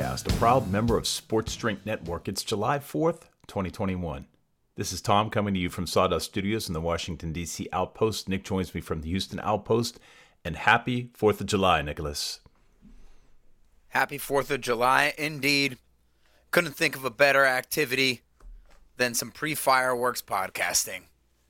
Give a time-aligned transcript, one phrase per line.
[0.00, 2.26] Podcast, a proud member of Sports Drink Network.
[2.28, 4.26] It's July 4th, 2021.
[4.76, 7.68] This is Tom coming to you from Sawdust Studios in the Washington, D.C.
[7.72, 8.28] Outpost.
[8.28, 10.00] Nick joins me from the Houston Outpost.
[10.42, 12.40] And happy 4th of July, Nicholas.
[13.88, 15.76] Happy 4th of July, indeed.
[16.50, 18.22] Couldn't think of a better activity
[18.96, 21.02] than some pre fireworks podcasting.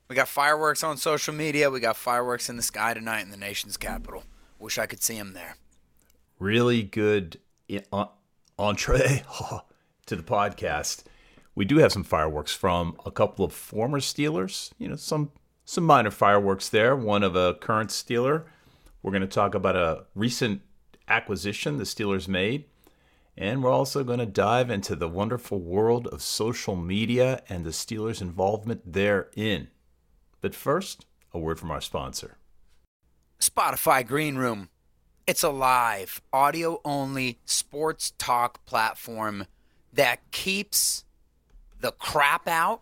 [0.09, 1.69] We got fireworks on social media.
[1.69, 4.23] We got fireworks in the sky tonight in the nation's capital.
[4.59, 5.55] Wish I could see them there.
[6.37, 7.39] Really good
[7.71, 8.07] i- en-
[8.61, 9.23] entree
[10.05, 11.03] to the podcast.
[11.55, 14.71] We do have some fireworks from a couple of former Steelers.
[14.77, 15.31] You know, some
[15.65, 16.95] some minor fireworks there.
[16.95, 18.43] One of a current Steeler.
[19.01, 20.61] We're going to talk about a recent
[21.07, 22.65] acquisition the Steelers made.
[23.35, 27.71] And we're also going to dive into the wonderful world of social media and the
[27.71, 29.69] Steelers' involvement therein.
[30.41, 32.37] But first, a word from our sponsor.
[33.39, 34.69] Spotify Green Room.
[35.31, 39.45] It's a live, audio only sports talk platform
[39.93, 41.05] that keeps
[41.79, 42.81] the crap out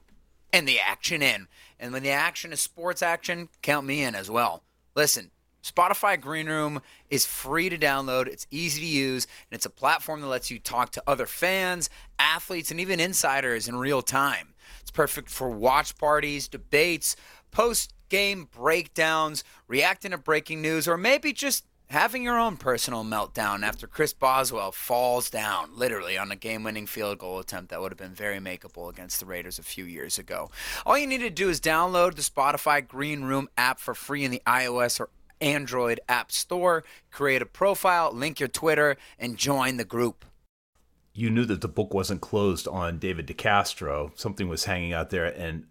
[0.52, 1.48] and the action in.
[1.80, 4.64] And when the action is sports action, count me in as well.
[4.96, 5.30] Listen,
[5.64, 10.22] Spotify Green Room is free to download, it's easy to use, and it's a platform
[10.22, 14.56] that lets you talk to other fans, athletes, and even insiders in real time.
[14.82, 17.16] It's perfect for watch parties, debates,
[17.52, 23.64] post game breakdowns, reacting to breaking news, or maybe just having your own personal meltdown
[23.64, 27.92] after Chris Boswell falls down, literally, on a game winning field goal attempt that would
[27.92, 30.50] have been very makeable against the Raiders a few years ago.
[30.86, 34.32] All you need to do is download the Spotify Green Room app for free in
[34.32, 35.10] the iOS or
[35.42, 40.26] Android App Store, create a profile, link your Twitter, and join the group.
[41.14, 44.12] you knew that the book wasn't closed on David DeCastro.
[44.18, 45.66] Something was hanging out there, and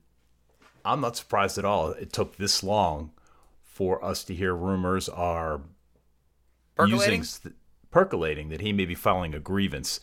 [0.84, 1.90] I'm not surprised at all.
[1.90, 3.12] It took this long
[3.62, 5.60] for us to hear rumors are
[6.78, 7.20] Percolating?
[7.20, 7.54] using th-
[7.90, 10.00] percolating that he may be filing a grievance.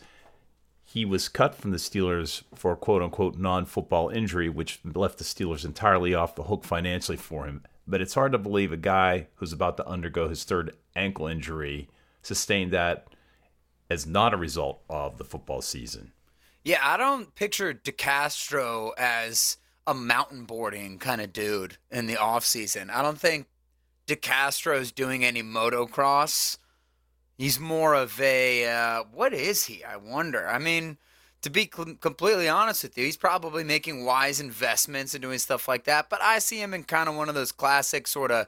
[0.84, 5.24] He was cut from the Steelers for quote unquote non football injury, which left the
[5.24, 7.62] Steelers entirely off the hook financially for him.
[7.86, 11.88] But it's hard to believe a guy who's about to undergo his third ankle injury
[12.22, 13.08] sustained that
[13.88, 16.12] as not a result of the football season.
[16.64, 22.44] Yeah, I don't picture DeCastro as a mountain boarding kind of dude in the off
[22.44, 22.90] season.
[22.90, 23.46] I don't think
[24.08, 26.58] DeCastro's doing any motocross.
[27.36, 29.84] He's more of a uh, what is he?
[29.84, 30.48] I wonder.
[30.48, 30.96] I mean,
[31.42, 35.68] to be cl- completely honest with you, he's probably making wise investments and doing stuff
[35.68, 36.08] like that.
[36.08, 38.46] But I see him in kind of one of those classic sort of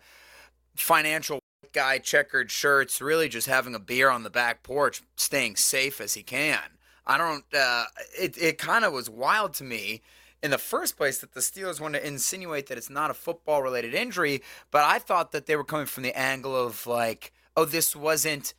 [0.75, 1.41] financial
[1.73, 6.15] guy checkered shirts, really just having a beer on the back porch, staying safe as
[6.15, 6.59] he can.
[7.07, 7.45] I don't.
[7.55, 7.85] Uh,
[8.19, 10.03] it it kind of was wild to me
[10.43, 13.63] in the first place that the Steelers want to insinuate that it's not a football
[13.63, 17.65] related injury, but I thought that they were coming from the angle of like, oh,
[17.65, 18.55] this wasn't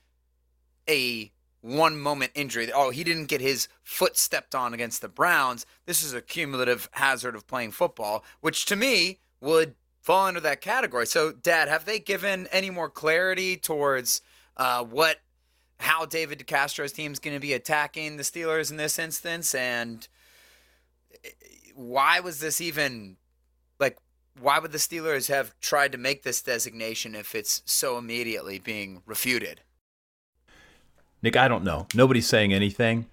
[0.89, 2.71] a one moment injury.
[2.73, 5.65] Oh, he didn't get his foot stepped on against the Browns.
[5.85, 10.61] This is a cumulative hazard of playing football, which to me would fall under that
[10.61, 11.05] category.
[11.05, 14.21] So, Dad, have they given any more clarity towards
[14.57, 15.17] uh, what,
[15.79, 20.07] how David DeCastro's team is going to be attacking the Steelers in this instance, and
[21.75, 23.17] why was this even
[23.79, 23.97] like?
[24.39, 29.01] Why would the Steelers have tried to make this designation if it's so immediately being
[29.05, 29.61] refuted?
[31.21, 31.87] Nick, I don't know.
[31.93, 33.07] Nobody's saying anything.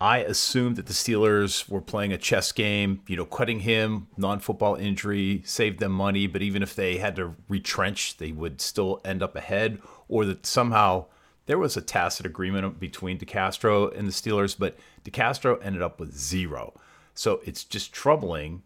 [0.00, 4.40] I assumed that the Steelers were playing a chess game, you know, cutting him, non
[4.40, 9.00] football injury, saved them money, but even if they had to retrench, they would still
[9.04, 11.06] end up ahead, or that somehow
[11.46, 16.14] there was a tacit agreement between DeCastro and the Steelers, but DeCastro ended up with
[16.16, 16.74] zero.
[17.14, 18.62] So it's just troubling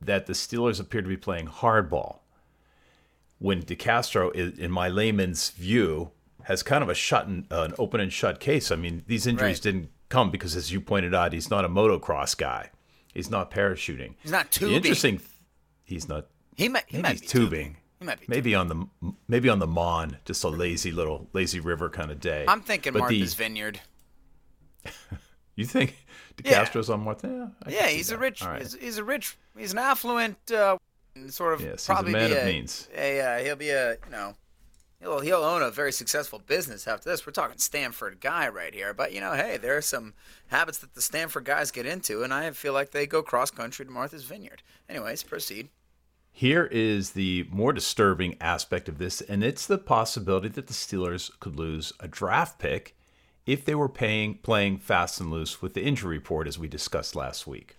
[0.00, 2.18] that the Steelers appear to be playing hardball.
[3.38, 6.10] when DeCastro, in my layman's view,
[6.44, 8.70] has kind of a shut and uh, an open and shut case.
[8.70, 9.62] I mean, these injuries Right.
[9.62, 12.70] didn't come because, as you pointed out, he's not a motocross guy.
[13.12, 14.14] He's not parachuting.
[14.22, 14.68] He's not tubing.
[14.74, 14.76] The tubing.
[14.76, 15.20] interesting,
[15.84, 16.26] he's not.
[16.56, 16.84] He might.
[16.88, 17.76] He might be tubing.
[18.00, 18.26] He might be.
[18.28, 22.20] Maybe on the maybe on the Mon, just a lazy little lazy river kind of
[22.20, 22.44] day.
[22.48, 23.80] I'm thinking But the- Martha's Vineyard.
[25.56, 25.96] You think
[26.44, 26.64] Yeah.
[26.64, 27.52] DeCastro's on Martha?
[27.68, 28.42] Yeah, Yeah, he's a rich.
[28.42, 28.60] Right.
[28.62, 29.36] he's, he's a rich.
[29.56, 30.36] He's an affluent.
[30.50, 30.78] Uh,
[31.28, 31.60] sort of.
[31.60, 32.88] Yes, he's a man of a, means.
[32.96, 33.92] A, uh, he'll be a.
[33.92, 34.34] You know.
[35.04, 37.26] He'll, he'll own a very successful business after this.
[37.26, 38.94] We're talking Stanford guy right here.
[38.94, 40.14] But, you know, hey, there are some
[40.46, 43.84] habits that the Stanford guys get into, and I feel like they go cross country
[43.84, 44.62] to Martha's Vineyard.
[44.88, 45.68] Anyways, proceed.
[46.32, 51.30] Here is the more disturbing aspect of this, and it's the possibility that the Steelers
[51.38, 52.96] could lose a draft pick
[53.44, 57.14] if they were paying playing fast and loose with the injury report, as we discussed
[57.14, 57.76] last week.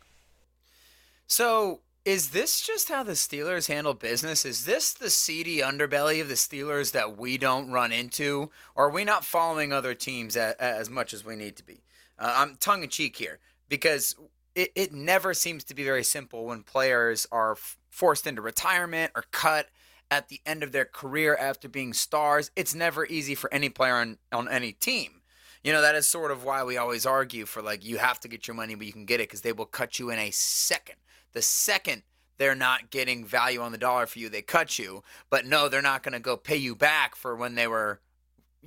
[1.25, 4.45] So, is this just how the Steelers handle business?
[4.45, 8.51] Is this the seedy underbelly of the Steelers that we don't run into?
[8.75, 11.83] Or are we not following other teams as much as we need to be?
[12.19, 14.15] Uh, I'm tongue in cheek here because
[14.53, 19.11] it, it never seems to be very simple when players are f- forced into retirement
[19.15, 19.69] or cut
[20.11, 22.51] at the end of their career after being stars.
[22.55, 25.21] It's never easy for any player on, on any team.
[25.63, 28.27] You know, that is sort of why we always argue for like, you have to
[28.27, 30.29] get your money, but you can get it because they will cut you in a
[30.29, 30.97] second.
[31.35, 32.01] The second
[32.37, 35.03] they're not getting value on the dollar for you, they cut you.
[35.29, 38.01] But no, they're not going to go pay you back for when they were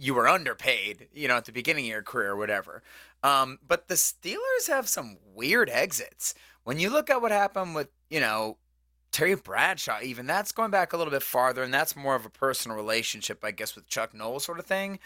[0.00, 2.82] you were underpaid, you know, at the beginning of your career or whatever.
[3.25, 6.35] Um, but the Steelers have some weird exits.
[6.62, 8.59] When you look at what happened with, you know,
[9.11, 12.31] Terry Bradshaw, even that's going back a little bit farther, and that's more of a
[12.31, 15.00] personal relationship, I guess, with Chuck Noll sort of thing.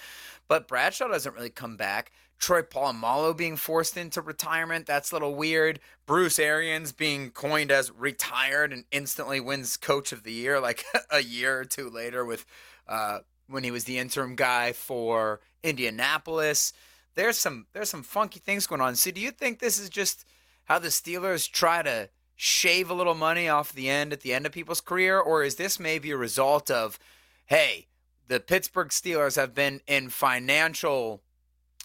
[0.48, 2.12] But Bradshaw doesn't really come back.
[2.42, 5.78] Troy Polamalu being forced into retirement, that's a little weird.
[6.06, 11.22] Bruce Arians being coined as retired and instantly wins Coach of the Year like a
[11.22, 12.44] year or two later with
[12.88, 16.72] uh, when he was the interim guy for Indianapolis.
[17.14, 18.96] There's some there's some funky things going on.
[18.96, 20.24] So do you think this is just
[20.64, 24.46] how the Steelers try to shave a little money off the end at the end
[24.46, 26.98] of people's career, or is this maybe a result of,
[27.46, 27.86] hey,
[28.26, 31.22] the Pittsburgh Steelers have been in financial,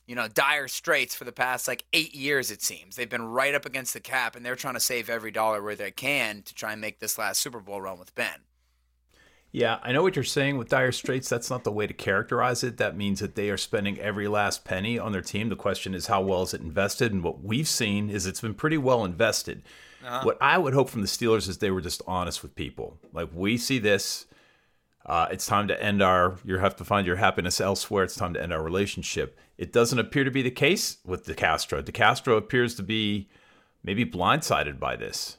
[0.07, 2.95] you know, dire straits for the past like eight years, it seems.
[2.95, 5.75] They've been right up against the cap, and they're trying to save every dollar where
[5.75, 8.39] they can to try and make this last Super Bowl run with Ben.
[9.51, 11.29] Yeah, I know what you're saying with dire straits.
[11.29, 12.77] That's not the way to characterize it.
[12.77, 15.49] That means that they are spending every last penny on their team.
[15.49, 17.11] The question is, how well is it invested?
[17.11, 19.63] And what we've seen is it's been pretty well invested.
[20.23, 22.97] What I would hope from the Steelers is they were just honest with people.
[23.11, 24.25] Like, we see this.
[25.05, 26.37] Uh, it's time to end our.
[26.45, 28.05] You have to find your happiness elsewhere.
[28.05, 29.37] It's time to end our relationship.
[29.57, 31.83] It doesn't appear to be the case with DeCastro.
[31.83, 33.29] DeCastro appears to be
[33.83, 35.37] maybe blindsided by this.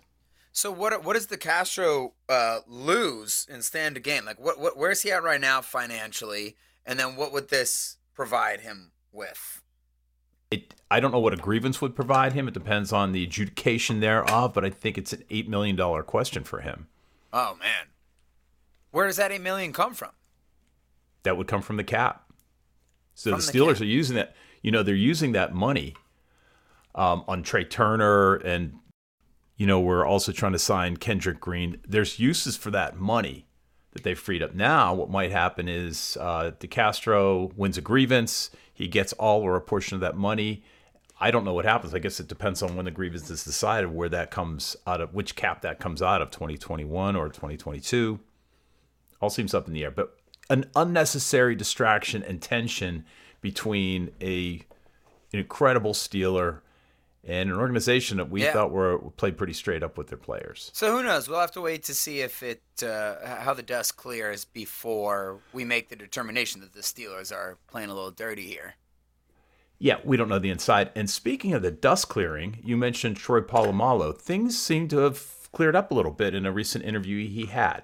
[0.53, 4.25] So what what does DeCastro uh, lose and stand to gain?
[4.25, 6.57] Like what, what where's he at right now financially?
[6.85, 9.63] And then what would this provide him with?
[10.51, 12.49] It, I don't know what a grievance would provide him.
[12.49, 16.61] It depends on the adjudication thereof, but I think it's an $8 million question for
[16.61, 16.89] him.
[17.33, 17.89] Oh man,
[18.91, 20.11] where does that eight million come from?
[21.23, 22.28] That would come from the cap.
[23.19, 25.95] So From the Steelers are using that, you know, they're using that money
[26.95, 28.75] um, on Trai Turner and,
[29.57, 31.79] you know, we're also trying to sign Kendrick Green.
[31.85, 33.49] There's uses for that money
[33.91, 34.55] that they've freed up.
[34.55, 38.51] Now, what might happen is uh, DeCastro wins a grievance.
[38.73, 40.63] He gets all or a portion of that money.
[41.19, 41.95] I don't know what happens.
[41.95, 45.13] I guess it depends on when the grievance is decided, where that comes out of,
[45.13, 48.21] which cap that comes out of, 2021 or 2022.
[49.21, 49.91] All seems up in the air.
[49.91, 50.18] But
[50.51, 53.05] an unnecessary distraction and tension
[53.41, 54.63] between a
[55.33, 56.61] an incredible Steeler
[57.23, 58.53] and an organization that we Yeah.
[58.55, 60.71] thought were played pretty straight up with their players.
[60.73, 61.29] So who knows?
[61.29, 65.65] We'll have to wait to see if it uh, how the dust clears before we
[65.65, 68.75] make the determination that the Steelers are playing a little dirty here.
[69.79, 70.91] Yeah, we don't know the inside.
[70.97, 74.19] And speaking of the dust clearing, you mentioned Troy Polamalu.
[74.19, 77.83] Things seem to have cleared up a little bit in a recent interview he had.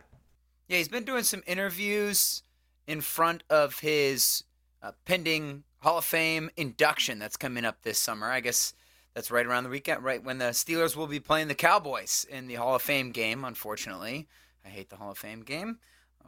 [0.69, 2.43] Yeah, he's been doing some interviews
[2.87, 4.45] in front of his
[4.83, 8.31] uh, pending Hall of Fame induction that's coming up this summer.
[8.31, 8.75] I guess
[9.15, 12.47] that's right around the weekend, right when the Steelers will be playing the Cowboys in
[12.47, 13.45] the Hall of Fame game.
[13.45, 14.27] Unfortunately,
[14.65, 15.79] I hate the Hall of Fame game.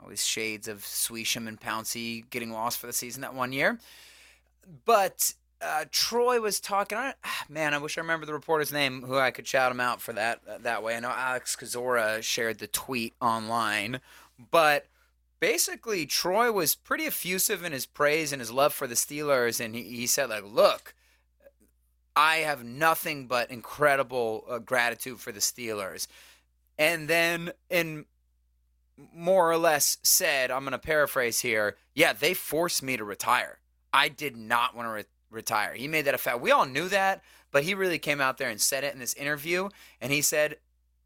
[0.00, 3.78] Always shades of Suisham and Pouncey getting lost for the season that one year.
[4.84, 5.32] But
[5.62, 6.98] uh, Troy was talking.
[6.98, 7.14] I,
[7.48, 10.12] man, I wish I remember the reporter's name, who I could shout him out for
[10.12, 10.96] that uh, that way.
[10.96, 14.00] I know Alex Kozora shared the tweet online,
[14.50, 14.86] but
[15.40, 19.74] basically Troy was pretty effusive in his praise and his love for the Steelers, and
[19.74, 20.94] he, he said like, "Look,
[22.14, 26.06] I have nothing but incredible uh, gratitude for the Steelers,"
[26.78, 28.06] and then in
[29.14, 33.58] more or less said, I'm going to paraphrase here, yeah, they forced me to retire.
[33.92, 35.74] I did not want to re- retire.
[35.74, 36.40] He made that a fact.
[36.40, 39.14] We all knew that, but he really came out there and said it in this
[39.14, 39.68] interview.
[40.00, 40.56] And he said,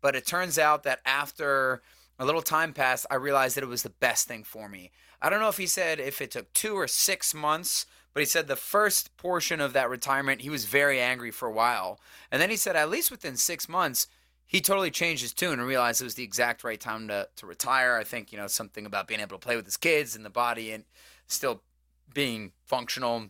[0.00, 1.82] but it turns out that after
[2.20, 4.90] a little time passed, I realized that it was the best thing for me.
[5.22, 8.26] I don't know if he said if it took two or six months, but he
[8.26, 11.98] said the first portion of that retirement, he was very angry for a while.
[12.30, 14.06] And then he said, at least within six months,
[14.46, 17.46] he totally changed his tune and realized it was the exact right time to, to
[17.46, 17.96] retire.
[17.96, 20.30] I think, you know, something about being able to play with his kids and the
[20.30, 20.84] body and
[21.26, 21.62] still
[22.12, 23.28] being functional,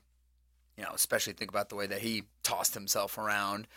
[0.76, 3.68] you know, especially think about the way that he tossed himself around.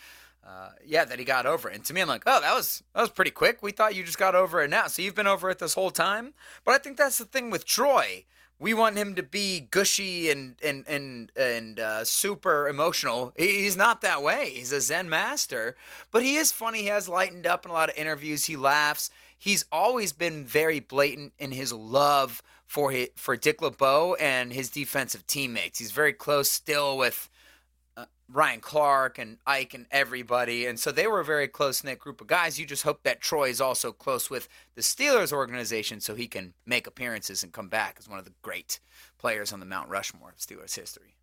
[0.46, 1.74] Uh, yeah, that he got over it.
[1.74, 3.62] And to me, I'm like, oh, that was that was pretty quick.
[3.62, 5.90] We thought you just got over it now, so you've been over it this whole
[5.90, 6.34] time.
[6.64, 8.24] But I think that's the thing with Troy.
[8.58, 13.32] We want him to be gushy and and and and uh, super emotional.
[13.36, 14.50] He's not that way.
[14.50, 15.76] He's a Zen master,
[16.10, 16.82] but he is funny.
[16.82, 18.44] He has lightened up in a lot of interviews.
[18.44, 19.10] He laughs.
[19.38, 24.70] He's always been very blatant in his love for his, for Dick LeBeau and his
[24.70, 25.78] defensive teammates.
[25.78, 27.28] He's very close still with
[28.34, 30.66] Ryan Clark and Ike and everybody.
[30.66, 32.58] And so they were a very close knit group of guys.
[32.58, 36.52] You just hope that Troy is also close with the Steelers organization so he can
[36.66, 38.80] make appearances and come back as one of the great
[39.18, 41.14] players on the Mount Rushmore of Steelers history.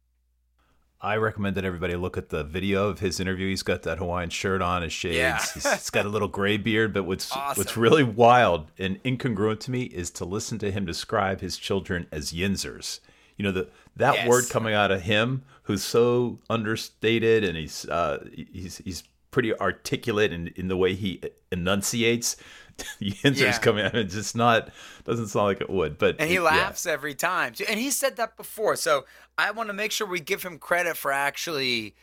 [1.01, 3.49] I recommend that everybody look at the video of his interview.
[3.49, 5.17] He's got that Hawaiian shirt on, his shades.
[5.17, 5.39] Yeah.
[5.53, 6.93] he's, he's got a little gray beard.
[6.93, 7.59] But what's Awesome.
[7.59, 12.05] what's really wild and incongruent to me is to listen to him describe his children
[12.11, 12.99] as yinzers.
[13.35, 14.27] You know the that Yes.
[14.27, 20.33] word coming out of him, who's so understated and he's uh, he's he's pretty articulate
[20.33, 21.21] in, in the way he
[21.51, 22.35] enunciates.
[23.01, 23.57] Yinzers Yeah.
[23.59, 24.69] coming out, it's just not
[25.05, 25.97] doesn't sound like it would.
[25.97, 26.43] But And he it- yeah.
[26.43, 27.53] laughs every time.
[27.69, 28.75] And he said that before.
[28.75, 29.05] So
[29.37, 31.95] I want to make sure we give him credit for actually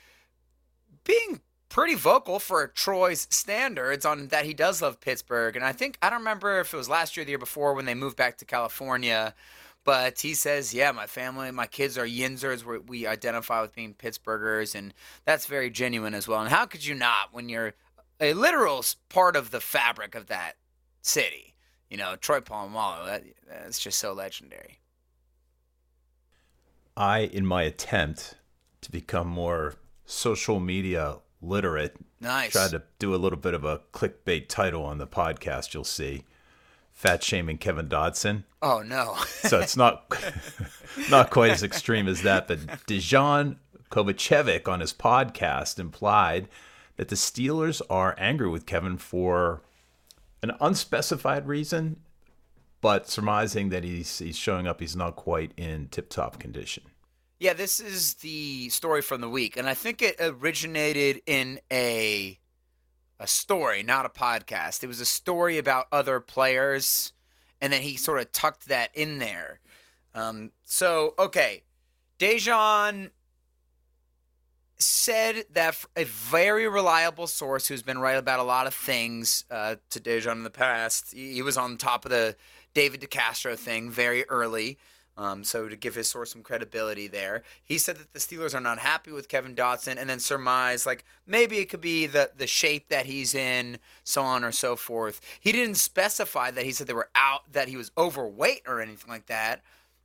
[1.04, 5.54] being pretty vocal for Troy's standards on that he does love Pittsburgh.
[5.57, 7.75] And I think I don't remember if it was last year or the year before
[7.75, 9.35] when they moved back to California.
[9.85, 12.64] But he says, yeah, my family, my kids are Yinzers.
[12.64, 14.92] We, we identify with being Pittsburghers, and
[15.25, 16.40] that's very genuine as well.
[16.40, 17.73] And how could you not when you're
[18.20, 20.54] a literal part of the fabric of that
[21.00, 21.54] city?
[21.88, 24.78] You know, Troy Polamalu, that, that's just so legendary.
[26.97, 28.35] I, in my attempt
[28.82, 32.52] to become more social media literate, Nice.
[32.52, 35.73] tried to do a little bit of a clickbait title on the podcast.
[35.73, 36.25] You'll see,
[36.99, 38.43] fat shaming Kevin Dotson.
[38.61, 39.14] Oh no.
[39.28, 40.12] So it's not
[41.11, 42.49] not quite as extreme as that.
[42.49, 43.57] But Dejan
[43.88, 46.49] Kovacevic on his podcast implied
[46.97, 49.62] that the Steelers are angry with Kevin for
[50.43, 52.00] an unspecified reason,
[52.81, 56.83] but surmising that he's he's showing up, he's not quite in tip top condition.
[57.38, 62.38] Yeah, this is the story from the week, and I think it originated in a
[63.18, 64.82] a story, not a podcast.
[64.82, 67.12] It was a story about other players,
[67.60, 69.60] and then he sort of tucked that in there.
[70.14, 71.62] Um, so, okay,
[72.18, 73.10] Dejan
[74.78, 79.76] said that a very reliable source who's been right about a lot of things uh,
[79.90, 81.12] to Dejan in the past.
[81.12, 82.37] He, was on top of the
[82.75, 84.78] David DeCastro thing very early.
[85.18, 88.60] Um, so to give his source some credibility there, he said that the Steelers are
[88.60, 92.46] not happy with Kevin Dotson, and then surmised like maybe it could be the the
[92.46, 95.20] shape that he's in, so on or so forth.
[95.40, 99.10] He didn't specify that he said they were out, that he was overweight or anything
[99.10, 99.62] like that.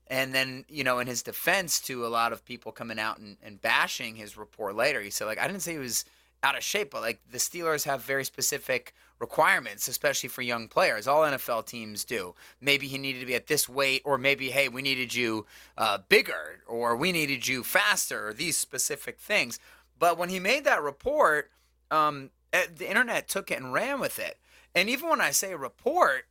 [0.07, 3.37] And then, you know, in his defense to a lot of people coming out and,
[3.43, 6.05] and bashing his report later, he said, like, I didn't say he was
[6.43, 11.07] out of shape, but like the Steelers have very specific requirements, especially for young players.
[11.07, 12.35] All NFL teams do.
[12.59, 15.45] Maybe he needed to be at this weight, or maybe, hey, we needed you
[15.77, 19.59] uh, bigger, or we needed you faster, or these specific things.
[19.97, 21.49] But when he made that report,
[21.89, 24.37] um, eh, the internet took it and ran with it.
[24.75, 26.25] And even when I say report,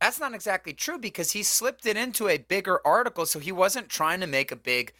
[0.00, 3.88] that's not exactly true because he slipped it into a bigger article, so he wasn't
[3.88, 4.94] trying to make a big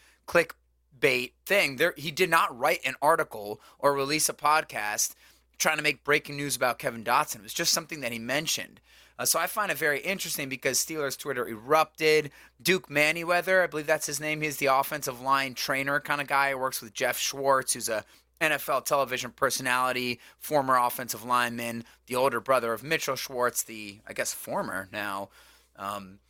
[0.99, 1.77] clickbait thing.
[1.77, 5.15] There, he did not write an article or release a podcast
[5.59, 7.37] trying to make breaking news about Kevin Dotson.
[7.37, 8.81] It was just something that he mentioned.
[9.19, 12.31] Uh, so I find it very interesting because Steelers Twitter erupted.
[12.63, 14.41] Duke Manyweather, I believe that's his name.
[14.41, 16.51] He's the offensive line trainer kind of guy.
[16.51, 18.05] He works with Geoff Schwartz, who's a
[18.41, 24.33] NFL television personality, former offensive lineman, the older brother of Mitchell Schwartz, the I guess
[24.33, 25.31] former now
[25.75, 26.21] um,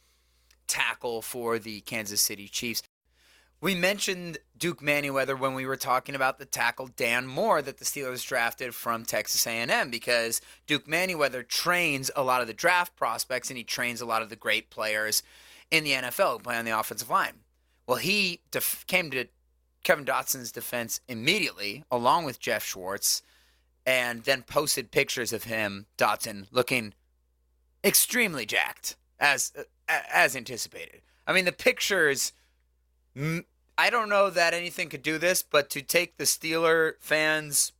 [0.66, 2.82] tackle for the Kansas City Chiefs.
[3.60, 7.84] We mentioned Duke Manyweather when we were talking about the tackle Dan Moore that the
[7.84, 13.50] Steelers drafted from Texas A&M because Duke Manyweather trains a lot of the draft prospects
[13.50, 15.24] and he trains a lot of the great players
[15.72, 17.40] in the NFL play on the offensive line.
[17.86, 19.26] Well, he def- came to
[19.82, 23.22] Kevin Dotson's defense immediately, along with Geoff Schwartz,
[23.84, 26.94] and then posted pictures of him, Dotson, looking
[27.82, 28.96] extremely jacked.
[29.18, 29.52] as
[29.88, 31.00] as anticipated.
[31.26, 32.32] I mean, the pictures.
[33.76, 37.72] I don't know that anything could do this, but to take the Steeler fans'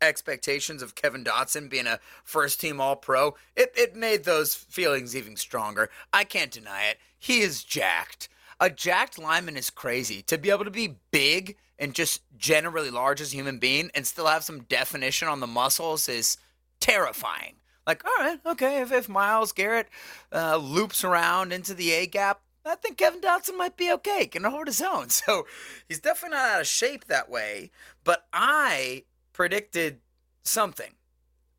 [0.00, 5.16] expectations of Kevin Dotson being a first team All Pro, it, it made those feelings
[5.16, 5.90] even stronger.
[6.12, 6.98] I can't deny it.
[7.18, 8.28] He is jacked.
[8.60, 10.22] A jacked lineman is crazy.
[10.22, 14.06] To be able to be big and just generally large as a human being and
[14.06, 16.36] still have some definition on the muscles is
[16.80, 17.56] terrifying.
[17.86, 19.88] Like, all right, okay, if, if Myles Garrett
[20.32, 24.44] uh, loops around into the A gap, I think Kevin Dotson might be okay, can
[24.44, 25.08] hold his own.
[25.16, 25.46] So
[25.88, 27.70] he's definitely not out of shape that way.
[28.04, 30.00] But I predicted
[30.42, 30.92] something.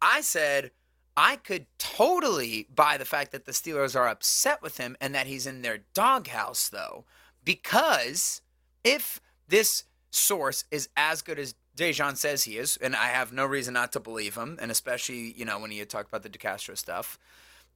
[0.01, 0.71] I said
[1.15, 5.25] I could totally buy the fact that the Steelers are upset with him and that
[5.25, 7.05] he's in their doghouse, though,
[7.43, 8.41] because
[8.83, 13.45] if this source is as good as Dejan says he is, and I have no
[13.45, 16.29] reason not to believe him, and especially, you know, when he had talked about the
[16.29, 17.17] DeCastro stuff,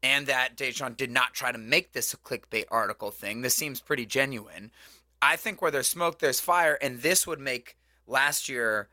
[0.04, 3.42] and that Dejan did not try to make this a clickbait article thing.
[3.42, 4.72] This seems pretty genuine.
[5.22, 7.78] I think where there's smoke, there's fire, and this would make
[8.08, 8.90] last year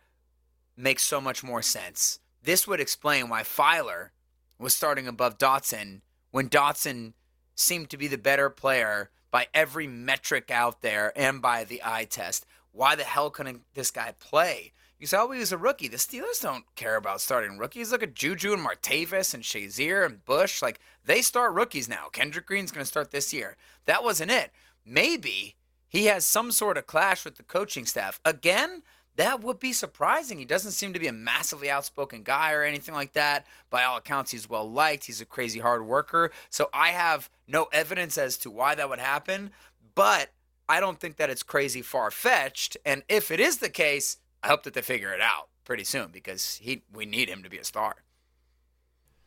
[0.76, 2.20] make so much more sense.
[2.42, 4.10] This would explain why Feiler
[4.58, 7.14] was starting above Dotson when Dotson
[7.54, 12.04] seemed to be the better player by every metric out there and by the eye
[12.04, 12.46] test.
[12.72, 14.72] Why the hell couldn't this guy play?
[14.99, 15.87] You oh, he was a rookie.
[15.87, 17.93] The Steelers don't care about starting rookies.
[17.93, 20.61] Look at Juju and Martavis and Shazier and Bush.
[20.61, 22.09] Like, they start rookies now.
[22.12, 23.57] Kendrick Green's going to start this year.
[23.87, 24.50] That wasn't it.
[24.85, 25.55] Maybe
[25.88, 28.21] he has some sort of clash with the coaching staff.
[28.25, 28.83] Again,
[29.14, 30.38] that would be surprising.
[30.38, 33.47] He doesn't seem to be a massively outspoken guy or anything like that.
[33.71, 35.05] By all accounts, he's well liked.
[35.05, 36.33] He's a crazy hard worker.
[36.50, 39.50] So I have no evidence as to why that would happen,
[39.95, 40.31] but
[40.69, 42.76] I don't think that it's crazy far fetched.
[42.85, 46.09] And if it is the case, I hope that they figure it out pretty soon
[46.12, 47.97] because he we need him to be a star.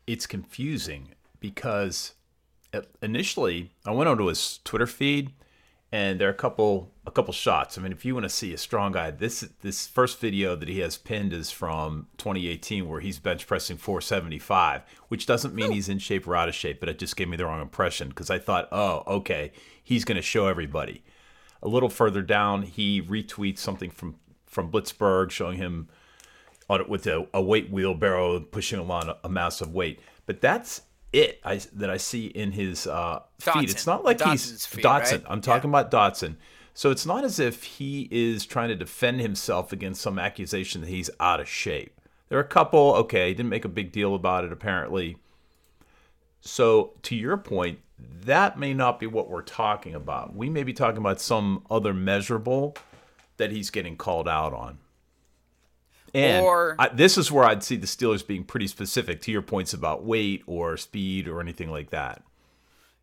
[0.08, 2.14] it's confusing because
[3.02, 5.34] initially I went onto his Twitter feed
[5.92, 7.78] and there are a couple a couple shots.
[7.78, 10.70] I mean, if you want to see a strong guy, this this first video that
[10.70, 15.74] he has pinned is from 2018 where he's bench pressing 475, which doesn't mean oh.
[15.74, 18.10] he's in shape or out of shape, but it just gave me the wrong impression
[18.10, 19.52] because I thought, "Oh, okay,
[19.84, 21.04] he's going to show everybody."
[21.62, 24.16] A little further down, he retweets something from
[24.52, 25.88] from Blitzburgh showing him
[26.70, 30.00] on it with a, a weight wheelbarrow pushing along a, a massive weight.
[30.26, 33.52] But that's it I, that I see in his uh, feed.
[33.52, 33.64] Dotson.
[33.64, 35.12] It's not like Dotson's he's feed, Dotson.
[35.12, 35.24] right?
[35.28, 36.36] I'm talking about Dotson.
[36.74, 40.90] So it's not as if he is trying to defend himself against some accusation that
[40.90, 42.00] he's out of shape.
[42.30, 45.18] There are a couple, okay, he didn't make a big deal about it apparently.
[46.40, 47.80] So to your point,
[48.24, 50.34] that may not be what we're talking about.
[50.34, 52.76] We may be talking about some other measurable
[53.38, 54.80] that he's getting called out on.
[56.14, 59.42] And Or- I, this is where I'd see the Steelers being pretty specific to your
[59.42, 62.24] points about weight or speed or anything like that.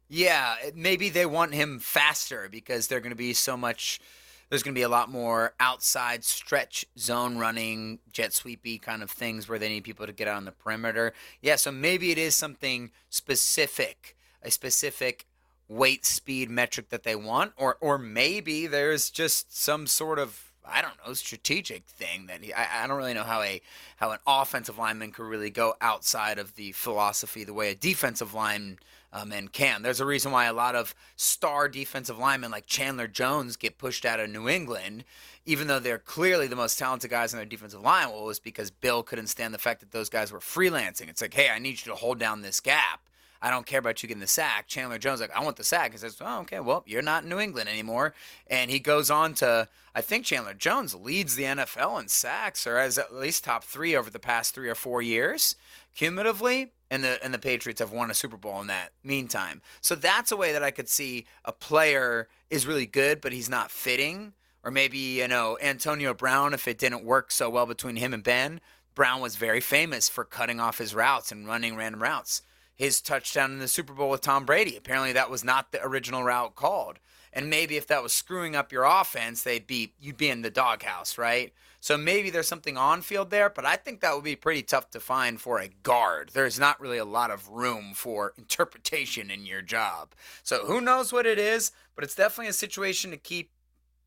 [0.08, 4.00] Yeah, maybe they want him faster because they're going to be so much.
[4.48, 9.10] There's going to be a lot more outside stretch zone running, jet sweepy kind of
[9.10, 11.12] things where they need people to get out on the perimeter.
[11.42, 15.26] Yeah, so maybe it is something specific, a specific
[15.68, 20.82] weight speed metric that they want, or or maybe there's just some sort of I
[20.82, 23.60] don't know strategic thing that he, I, I don't really know how a
[23.96, 28.34] how an offensive lineman could really go outside of the philosophy the way a defensive
[28.34, 28.78] lineman
[29.12, 29.82] um, can.
[29.82, 34.04] There's a reason why a lot of star defensive linemen like Chandler Jones get pushed
[34.04, 35.04] out of New England,
[35.46, 38.10] even though they're clearly the most talented guys on their defensive line.
[38.10, 41.08] Well, it was because Bill couldn't stand the fact that those guys were freelancing.
[41.08, 43.07] It's like, hey, I need you to hold down this gap.
[43.40, 44.66] I don't care about you getting the sack.
[44.66, 45.92] Chandler Jones like, I want the sack.
[45.92, 48.14] He says, oh, okay, well, you're not in New England anymore.
[48.48, 52.78] And he goes on to, I think Chandler Jones leads the NFL in sacks, or
[52.78, 55.54] has at least top three over the past three or four years
[55.94, 56.72] cumulatively.
[56.90, 59.60] And the and the Patriots have won a Super Bowl in that meantime.
[59.82, 63.50] So that's a way that I could see a player is really good, but he's
[63.50, 64.32] not fitting.
[64.64, 68.22] Or maybe, you know, Antonio Brown, if it didn't work so well between him and
[68.22, 68.60] Ben,
[68.94, 72.42] Brown was very famous for cutting off his routes and running random routes
[72.78, 74.76] his touchdown in the Super Bowl with Tom Brady.
[74.76, 77.00] Apparently, that was not the original route called.
[77.32, 80.50] And maybe if that was screwing up your offense, they'd be you'd be in the
[80.50, 81.52] doghouse, right?
[81.80, 84.90] So maybe there's something on field there, but I think that would be pretty tough
[84.90, 86.30] to find for a guard.
[86.32, 90.14] There's not really a lot of room for interpretation in your job.
[90.42, 93.50] So who knows what it is, but it's definitely a situation to keep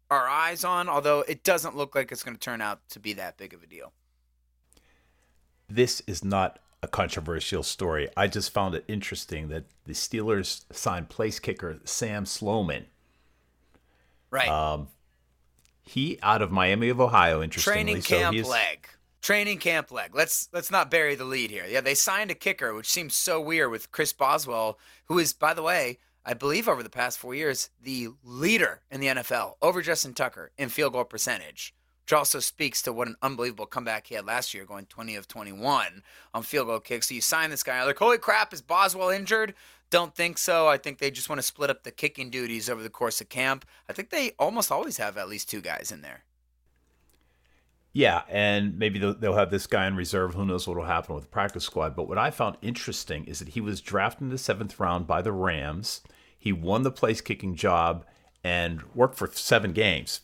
[0.10, 3.14] our eyes on, although it doesn't look like it's going to turn out to be
[3.14, 3.94] that big of a deal.
[5.70, 8.10] This is not a controversial story.
[8.18, 12.88] I just found it interesting that the Steelers signed place kicker Sam Sloman.
[14.32, 14.48] Right.
[14.48, 14.88] Um,
[15.84, 17.84] he out of Miami of Ohio, interestingly.
[17.84, 18.88] Training so camp he's, leg.
[19.22, 20.16] training camp leg.
[20.16, 21.66] Let's let's not bury the lead here.
[21.68, 25.54] Yeah, they signed a kicker, which seems so weird with Chris Boswell, who is, by
[25.54, 29.82] the way, I believe over the past four years, the leader in the NFL over
[29.82, 31.74] Justin Tucker in field goal percentage.
[32.12, 35.30] Which also speaks to what an unbelievable comeback he had last year, going 20 of
[35.30, 37.08] 21 on field goal kicks.
[37.08, 39.54] So you sign this guy, like, holy crap, is Boswell injured?
[39.90, 40.68] Don't think so.
[40.68, 43.30] I think they just want to split up the kicking duties over the course of
[43.30, 43.64] camp.
[43.88, 46.26] I think they almost always have at least two guys in there.
[47.94, 50.34] Yeah, and maybe they'll, they'll have this guy in reserve.
[50.34, 51.96] Who knows what will happen with the practice squad?
[51.96, 55.22] But what I found interesting is that he was drafted in the seventh round by
[55.22, 56.02] the Rams.
[56.38, 58.06] He won the place kicking job
[58.44, 60.20] and worked for seven games.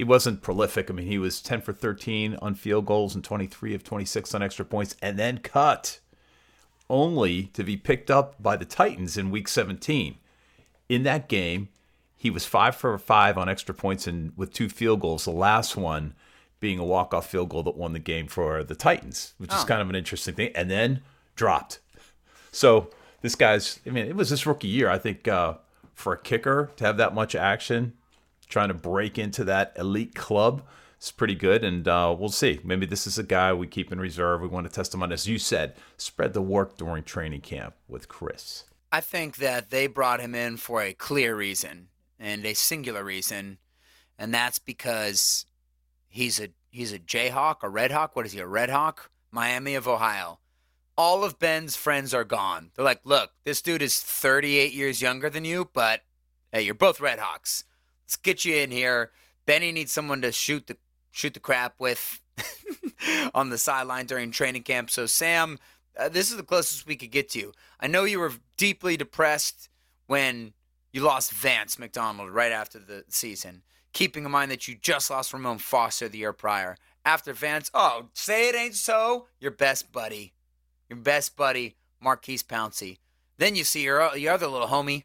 [0.00, 0.88] He wasn't prolific.
[0.90, 4.42] I mean, he was 10 for 13 on field goals and 23 of 26 on
[4.42, 6.00] extra points, and then cut
[6.88, 10.16] only to be picked up by the Titans in week 17.
[10.88, 11.68] In that game,
[12.16, 15.26] he was five for five on extra points and with two field goals.
[15.26, 16.14] The last one
[16.60, 19.66] being a walk-off field goal that won the game for the Titans, which is Oh.
[19.66, 20.50] kind of an interesting thing.
[20.54, 21.02] And then
[21.36, 21.78] dropped.
[22.52, 22.88] So
[23.20, 24.88] this guy's, I mean, it was his rookie year.
[24.88, 25.56] I think uh,
[25.94, 27.92] for a kicker to have that much action,
[28.50, 30.62] trying to break into that elite club,
[31.00, 31.64] is pretty good.
[31.64, 32.60] And uh, we'll see.
[32.62, 34.42] Maybe this is a guy we keep in reserve.
[34.42, 37.74] We want to test him on, as you said, spread the work during training camp
[37.88, 38.64] with Chris.
[38.92, 43.58] I think that they brought him in for a clear reason and a singular reason,
[44.18, 45.46] and that's because
[46.08, 48.16] he's a he's a Jayhawk, a Red Hawk.
[48.16, 48.40] What is he?
[48.40, 49.10] A Red Hawk?
[49.30, 50.40] Miami of Ohio.
[50.96, 52.72] All of Ben's friends are gone.
[52.74, 56.02] They're like, look, this dude is 38 years younger than you, but
[56.52, 57.64] hey, you're both Red Hawks.
[58.10, 59.12] Let's get you in here.
[59.46, 60.76] Benny needs someone to shoot the
[61.12, 62.20] shoot the crap with
[63.34, 64.90] on the sideline during training camp.
[64.90, 65.60] So Sam,
[65.96, 67.52] uh, this is the closest we could get to you.
[67.78, 69.68] I know you were deeply depressed
[70.08, 70.54] when
[70.92, 75.32] you lost Vance McDonald right after the season, keeping in mind that you just lost
[75.32, 76.76] Ramon Foster the year prior.
[77.04, 80.32] After Vance, oh, say it ain't so, your best buddy,
[80.88, 82.98] your best buddy, Maurkice Pouncey.
[83.38, 85.04] Then you see your, your other little homie,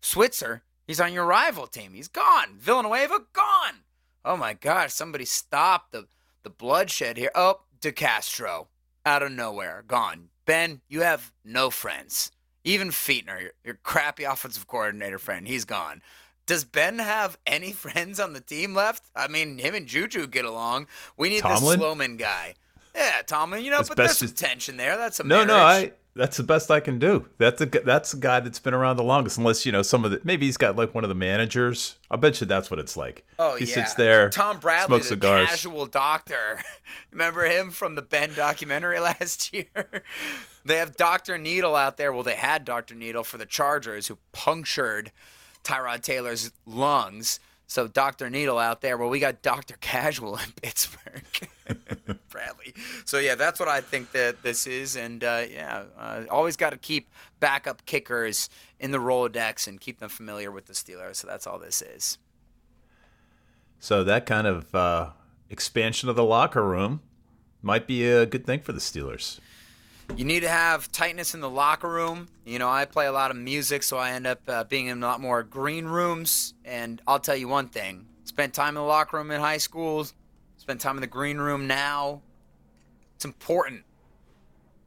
[0.00, 0.62] Switzer.
[0.90, 1.92] He's on your rival team.
[1.92, 2.56] He's gone.
[2.58, 3.84] Villanueva, gone.
[4.24, 6.08] Oh my gosh, somebody stop the,
[6.42, 7.30] the bloodshed here.
[7.32, 8.66] Oh, DeCastro,
[9.06, 10.30] out of nowhere, gone.
[10.46, 12.32] Ben, you have no friends.
[12.64, 16.02] Even Fichtner, your, your crappy offensive coordinator friend, he's gone.
[16.44, 19.04] Does Ben have any friends on the team left?
[19.14, 20.88] I mean, him and Juju get along.
[21.16, 21.78] We need Tomlin?
[21.78, 22.54] this Sloman guy.
[22.96, 23.64] Yeah, Tomlin.
[23.64, 24.96] You know, As but there's some as- tension there.
[24.96, 25.54] That's a No, no.
[25.54, 25.92] I.
[26.16, 27.28] That's the best I can do.
[27.38, 29.38] That's a that's a guy that's been around the longest.
[29.38, 31.96] Unless you know some of the maybe he's got like one of the managers.
[32.10, 33.24] I bet you that's what it's like.
[33.38, 35.48] Oh he yeah, sits there, Tom Bradley, smokes the cigars.
[35.48, 36.62] casual doctor.
[37.12, 39.66] Remember him from the Ben documentary last year?
[40.64, 42.12] they have Doctor Needle out there.
[42.12, 45.12] Well, they had Doctor Needle for the Chargers, who punctured
[45.62, 47.38] Tyrod Taylor's lungs.
[47.68, 48.98] So Doctor Needle out there.
[48.98, 52.74] Well, we got Doctor Casual in Pittsburgh, Bradley.
[53.04, 56.70] So yeah, that's what I think that this is, and uh, yeah, uh, always got
[56.70, 57.08] to keep
[57.40, 61.16] backup kickers in the Rolodex and keep them familiar with the Steelers.
[61.16, 62.18] So that's all this is.
[63.78, 65.10] So that kind of uh,
[65.48, 67.00] expansion of the locker room
[67.62, 69.40] might be a good thing for the Steelers.
[70.16, 72.28] You need to have tightness in the locker room.
[72.44, 75.02] You know, I play a lot of music, so I end up uh, being in
[75.02, 76.54] a lot more green rooms.
[76.64, 80.06] And I'll tell you one thing: spent time in the locker room in high school,
[80.70, 82.22] spent time in the green room now.
[83.16, 83.82] It's important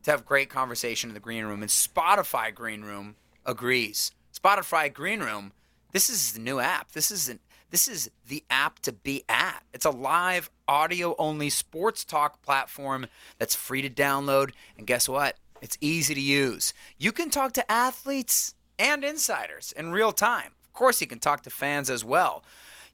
[0.03, 1.61] to have great conversation in the green room.
[1.61, 4.13] And Spotify Green Room agrees.
[4.33, 5.51] Spotify Green Room.
[5.91, 6.93] This is the new app.
[6.93, 7.41] This isn't.
[7.69, 9.61] This is the app to be at.
[9.73, 14.51] It's a live audio only sports talk platform that's free to download.
[14.77, 15.35] And guess what?
[15.61, 16.73] It's easy to use.
[16.97, 20.51] You can talk to athletes and insiders in real time.
[20.63, 22.45] Of course, you can talk to fans as well.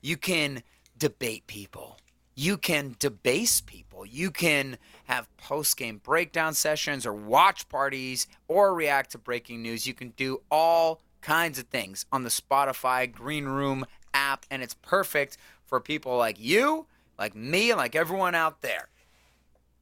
[0.02, 0.64] You can
[0.98, 1.98] debate people.
[2.40, 4.06] You can debase people.
[4.06, 9.86] You can have post game breakdown sessions or watch parties or react to breaking news.
[9.86, 14.74] You can do all kinds of things on the Spotify Green Room app, and it's
[14.74, 16.86] perfect for people like you,
[17.18, 18.88] like me, like everyone out there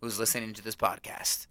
[0.02, 1.46] who's listening to this podcast.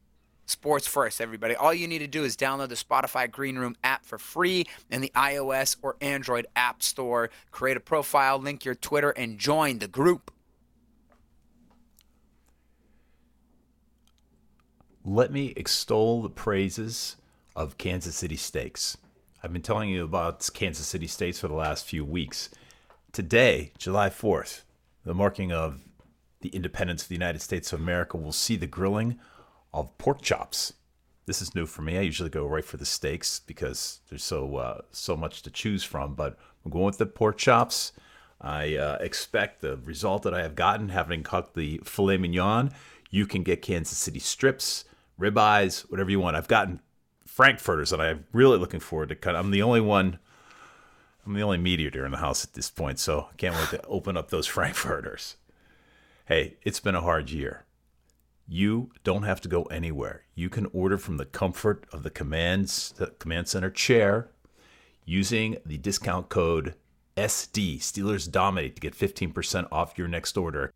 [0.47, 1.55] Sports first, everybody.
[1.55, 5.03] All you need to do is download the Spotify Green Room app for free in
[5.03, 7.31] the iOS or Android App Store.
[7.53, 10.33] Create a profile, link your Twitter, and join the group.
[15.09, 17.15] Let me extol the praises
[17.55, 18.97] of Kansas City Steaks.
[19.41, 22.51] I've been telling you about Kansas City Steaks for the last few weeks.
[23.13, 24.63] Today, July 4th,
[25.05, 25.85] the marking of
[26.41, 29.17] the independence of the United States of America, will see the grilling
[29.73, 30.73] of pork chops.
[31.27, 31.99] This is new for me.
[31.99, 35.85] I usually go right for the steaks because there's so uh, so much to choose
[35.85, 36.17] from.
[36.17, 37.93] But I'm going with the pork chops.
[38.41, 42.73] I uh, expect the result that I have gotten, having cooked the filet mignon.
[43.09, 44.85] You can get Kansas City strips,
[45.21, 46.37] ribeyes, whatever you want.
[46.37, 46.81] I've gotten
[47.27, 49.37] frankfurters that I'm really looking forward to cut.
[49.37, 50.19] I'm the only one.
[51.25, 53.69] I'm the only meat eater in the house at this point, so I can't wait
[53.71, 55.37] to open up those frankfurters.
[56.27, 57.65] Hey, it's been a hard year.
[58.49, 60.23] You don't have to go anywhere.
[60.35, 64.29] You can order from the comfort of the commands the command center chair
[65.05, 66.75] using the discount code
[67.17, 70.73] SD Steelers Dominate to get 15% off your next order.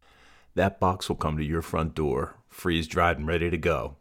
[0.54, 3.96] That box will come to your front door, freeze dried and ready to go.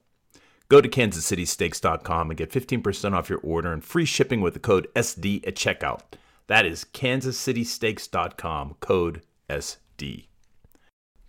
[0.70, 4.88] Go to kansascitysteaks.com and get 15% off your order and free shipping with the code
[4.96, 6.02] SD at checkout.
[6.48, 10.28] That is kansascitysteaks.com, code SD.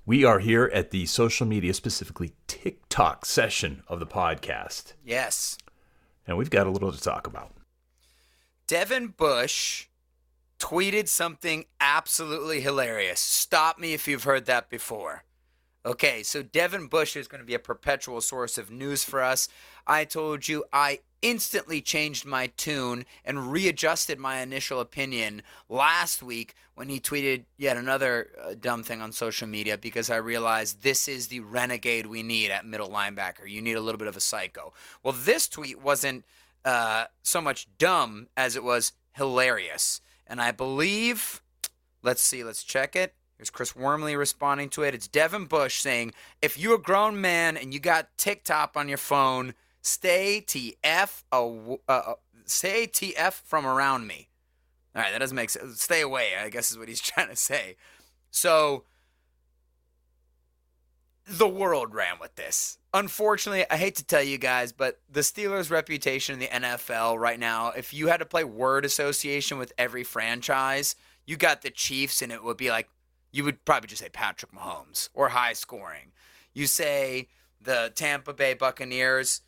[0.04, 5.56] We are here at the social media, specifically TikTok session of the podcast, Yes.
[6.26, 7.54] and we've got a little to talk about.
[8.66, 9.86] Devin Bush
[10.58, 13.20] tweeted something absolutely hilarious.
[13.20, 15.24] Stop me if you've heard that before.
[15.84, 19.48] Okay, so Devin Bush is going to be a perpetual source of news for us.
[19.86, 26.54] I told you I instantly changed my tune and readjusted my initial opinion last week
[26.74, 31.08] when he tweeted yet another uh, dumb thing on social media because I realized this
[31.08, 33.48] is the renegade we need at middle linebacker.
[33.48, 34.74] You need a little bit of a psycho.
[35.02, 36.26] Well, this tweet wasn't
[36.62, 40.02] uh, so much dumb as it was hilarious.
[40.26, 41.42] And I believe,
[42.02, 43.14] let's see, let's check it.
[43.40, 44.92] Here's Chris Wormley responding to it.
[44.94, 48.98] It's Devin Bush saying, if you're a grown man and you got TikTok on your
[48.98, 52.14] phone, stay TF, aw- uh, uh,
[52.46, 54.28] TF from around me.
[54.94, 55.80] All right, that doesn't make sense.
[55.80, 57.76] Stay away, I guess is what he's trying to say.
[58.30, 58.84] So
[61.26, 62.76] the world ran with this.
[62.92, 67.40] Unfortunately, I hate to tell you guys, but the Steelers' reputation in the NFL right
[67.40, 72.20] now, if you had to play word association with every franchise, you got the Chiefs,
[72.20, 72.90] and it would be like,
[73.32, 76.12] you would probably just say Patrick Mahomes or high scoring.
[76.52, 77.28] You say
[77.60, 79.42] the Tampa Bay Buccaneers,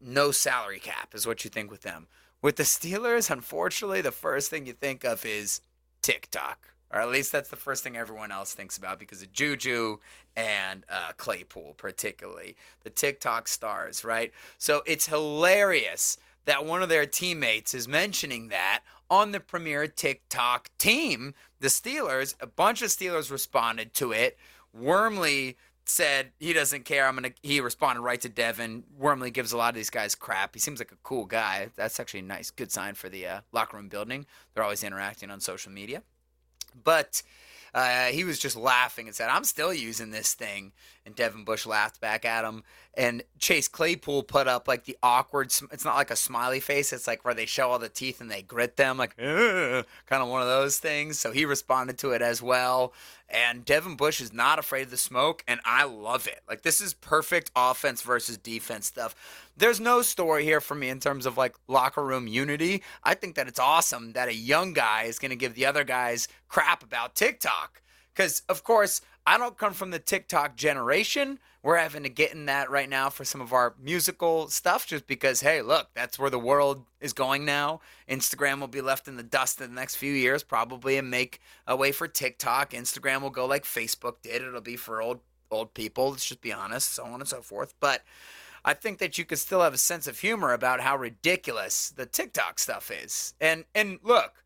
[0.00, 2.06] no salary cap is what you think with them.
[2.42, 5.60] With the Steelers, unfortunately, the first thing you think of is
[6.02, 6.74] TikTok.
[6.92, 9.98] Or at least that's the first thing everyone else thinks about because of Juju
[10.36, 12.54] and uh, Claypool, particularly.
[12.84, 14.32] The TikTok stars, right?
[14.58, 18.82] So it's hilarious that one of their teammates is mentioning that
[19.14, 22.34] on the premier TikTok team, the Steelers.
[22.40, 24.36] A bunch of Steelers responded to it.
[24.72, 27.06] Wormley said he doesn't care.
[27.06, 27.30] I'm gonna.
[27.42, 28.82] He responded right to Devin.
[28.98, 30.54] Wormley gives a lot of these guys crap.
[30.54, 31.68] He seems like a cool guy.
[31.76, 34.26] That's actually a nice, good sign for the uh, locker room building.
[34.52, 36.02] They're always interacting on social media.
[36.82, 37.22] But
[37.72, 40.72] uh, he was just laughing and said, I'm still using this thing.
[41.06, 42.62] And Devin Bush laughed back at him.
[42.96, 46.94] And Chase Claypool put up like the awkward, it's not like a smiley face.
[46.94, 50.28] It's like where they show all the teeth and they grit them, like, kind of
[50.28, 51.18] one of those things.
[51.20, 52.94] So he responded to it as well.
[53.28, 55.44] And Devin Bush is not afraid of the smoke.
[55.46, 56.40] And I love it.
[56.48, 59.14] Like, this is perfect offense versus defense stuff.
[59.56, 62.82] There's no story here for me in terms of like locker room unity.
[63.02, 65.84] I think that it's awesome that a young guy is going to give the other
[65.84, 67.82] guys crap about TikTok.
[68.14, 71.38] Because, of course, I don't come from the TikTok generation.
[71.62, 75.06] We're having to get in that right now for some of our musical stuff just
[75.06, 77.80] because, hey, look, that's where the world is going now.
[78.06, 81.40] Instagram will be left in the dust in the next few years, probably, and make
[81.66, 82.72] a way for TikTok.
[82.72, 84.42] Instagram will go like Facebook did.
[84.42, 87.74] It'll be for old old people, let's just be honest, so on and so forth.
[87.80, 88.02] But
[88.64, 92.06] I think that you could still have a sense of humor about how ridiculous the
[92.06, 93.34] TikTok stuff is.
[93.40, 94.43] And and look,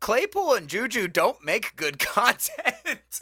[0.00, 3.20] Claypool and Juju don't make good content.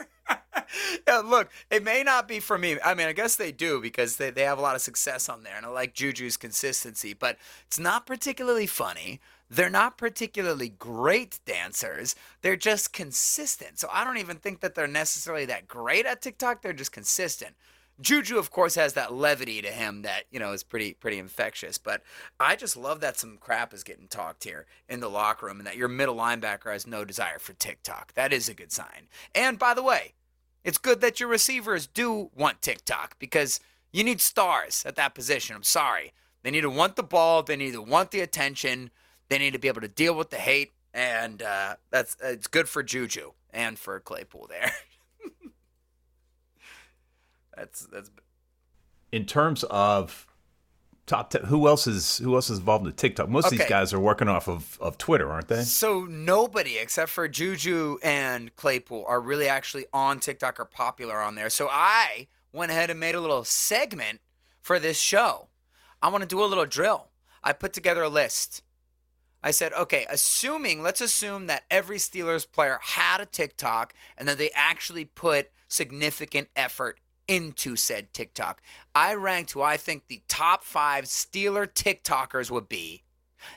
[1.07, 2.79] yeah, look, it may not be for me.
[2.85, 5.43] I mean, I guess they do because they, they have a lot of success on
[5.43, 9.21] there, and I like Juju's consistency, but it's not particularly funny.
[9.51, 12.15] They're not particularly great dancers.
[12.41, 13.81] They're just consistent.
[13.81, 16.63] So I don't even think that they're necessarily that great at TikTok.
[16.63, 17.57] They're just consistent.
[18.01, 21.79] Juju, of course, has that levity to him that you know is pretty pretty infectious.
[21.79, 22.03] But
[22.39, 25.67] I just love that some crap is getting talked here in the locker room, and
[25.67, 28.15] that your middle linebacker has no desire for TikTok.
[28.15, 29.09] That is a good sign.
[29.35, 30.15] And by the way,
[30.65, 33.61] it's good that your receivers do want TikTok because
[33.93, 35.57] you need stars at that position.
[35.57, 38.91] I'm sorry, they need to want the ball, they need to want the attention,
[39.29, 42.69] they need to be able to deal with the hate, and uh, that's it's good
[42.69, 44.73] for Juju and for Claypool there.
[47.61, 48.11] that's that's
[49.13, 50.27] In terms of
[51.07, 53.29] top ten, who else is who else is involved in the TikTok?
[53.29, 55.63] Most of these guys are working off of, of Twitter, aren't they?
[55.63, 61.35] So nobody except for Juju and Claypool are really actually on TikTok or popular on
[61.35, 61.51] there.
[61.51, 64.21] So I went ahead and made a little segment
[64.61, 65.49] for this show.
[66.03, 67.09] I want to do a little drill.
[67.45, 68.63] I put together a list
[69.43, 74.39] I said, okay, assuming, let's assume that every Steelers player had a TikTok and that
[74.39, 78.61] they actually put significant effort into said TikTok.
[78.93, 83.05] I ranked who I think the top five Steeler TikTokers would be.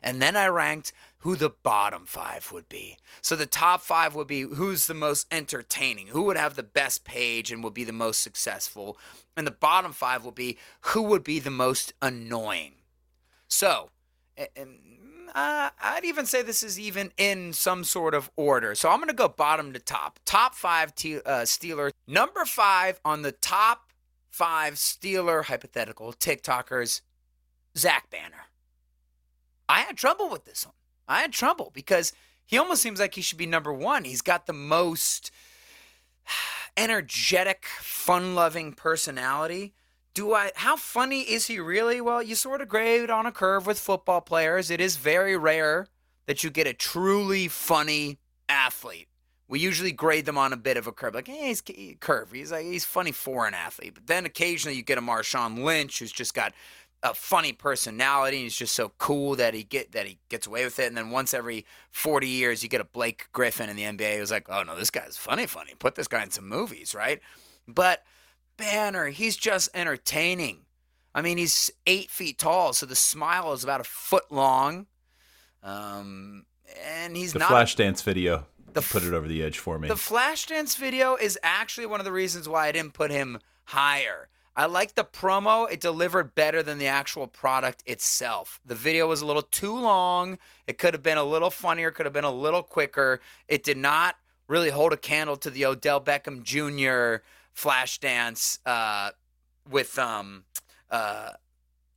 [0.04, 2.98] And then I ranked who the bottom five would be.
[3.22, 7.04] So the top five would be who's the most entertaining, who would have the best
[7.04, 8.98] page and would be the most successful.
[9.36, 12.74] And the bottom five would be who would be the most annoying.
[13.48, 13.90] So,
[14.56, 14.78] and,
[15.34, 18.76] uh, I'd even say this is even in some sort of order.
[18.76, 20.19] So I'm going to go bottom to top.
[20.26, 21.91] Top five t- uh, Steeler.
[22.08, 23.91] Number five on the top
[24.30, 27.02] five Steeler hypothetical TikTokers,
[27.78, 28.48] Zach Banner.
[29.67, 30.76] I had trouble with this one.
[31.08, 32.13] I had trouble because
[32.46, 34.04] he almost seems like he should be number one.
[34.04, 35.32] He's got the most
[36.78, 39.74] energetic, fun loving personality.
[40.13, 41.99] Do I, how funny is he really?
[41.99, 44.69] Well, you sort of grade on a curve with football players.
[44.69, 45.88] It is very rare
[46.28, 49.08] that you get a truly funny athlete.
[49.47, 51.63] We usually grade them on a bit of a curve, like, hey, he's
[51.99, 52.32] curve.
[52.32, 53.95] He's like he's funny for an athlete.
[53.95, 56.54] But then occasionally you get a Marshawn Lynch who's just got
[57.04, 58.38] a funny personality.
[58.38, 60.88] And he's just so cool that he get that he gets away with it.
[60.88, 64.32] And then once every forty years, you get a Blake Griffin in the NBA who's
[64.32, 65.73] like, oh no, this guy's funny, funny.
[65.78, 67.19] Put this guy in some movies, right?
[67.67, 68.04] But
[68.58, 70.60] Banner, he's just entertaining.
[71.16, 74.88] I mean, he's eight feet tall, so the smile is about a foot long.
[75.62, 76.46] Um,
[76.86, 79.88] and he's The not Flashdance video The put it over the edge for me.
[79.88, 84.28] the Flashdance video is actually one of the reasons why I didn't put him higher.
[84.56, 85.72] I like the promo.
[85.72, 88.60] It delivered better than the actual product itself.
[88.66, 90.38] The video was a little too long.
[90.68, 93.20] It could have been a little funnier, could have been a little quicker.
[93.48, 94.16] It did not
[94.48, 97.24] really hold a candle to the Odell Beckham Jr.
[97.56, 99.12] Flashdance uh,
[99.70, 100.46] with um,
[100.89, 101.32] uh,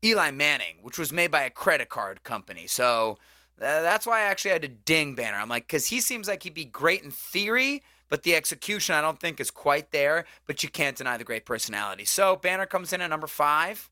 [0.05, 2.67] Eli Manning, which was made by a credit card company.
[2.67, 3.19] So
[3.59, 5.39] that's why I actually had to ding Banner.
[5.39, 9.01] I'm like, because he seems like he'd be great in theory, but the execution I
[9.01, 10.27] don't think is quite there.
[10.47, 12.05] But you can't deny the great personality.
[12.05, 13.91] So Banner comes in at number five.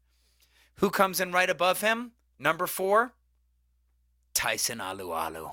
[0.76, 2.12] Who comes in right above him?
[2.38, 3.12] Number four,
[4.34, 5.52] Tyson Alualu.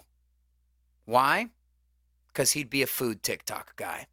[1.06, 1.50] Why?
[2.28, 4.08] Because he'd be a food TikTok guy.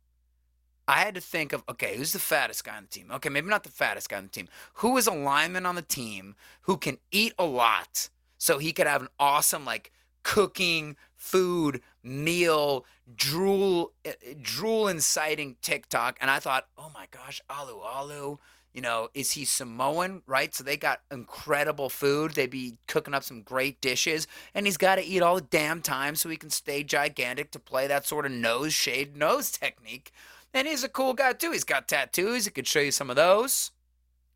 [0.89, 3.11] I had to think of okay, who's the fattest guy on the team?
[3.13, 4.49] Okay, maybe not the fattest guy on the team.
[4.75, 8.87] Who is a lineman on the team who can eat a lot so he could
[8.87, 16.17] have an awesome like cooking food meal drool eh, drool inciting TikTok?
[16.23, 18.39] And I thought, oh my gosh, Alualu.
[18.75, 20.55] You know, is he Samoan, right?
[20.55, 22.33] So they got incredible food.
[22.33, 25.81] They'd be cooking up some great dishes, and he's got to eat all the damn
[25.81, 30.13] time so he can stay gigantic to play that sort of nose shade nose technique.
[30.55, 31.53] And he's a cool guy too.
[31.53, 32.45] He's got tattoos.
[32.45, 33.71] He could show you some of those.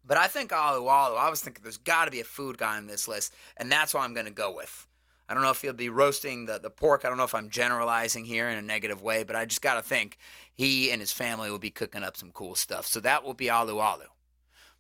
[0.05, 2.87] But I think Alualu, I was thinking there's got to be a food guy on
[2.87, 4.89] this list, and that's what I'm going to go with.
[5.29, 7.05] I don't know if he'll be roasting the, the pork.
[7.05, 9.75] I don't know if I'm generalizing here in a negative way, but I just got
[9.75, 10.19] to think
[10.53, 12.87] he and his family will be cooking up some cool stuff.
[12.87, 14.09] So that will be Alualu.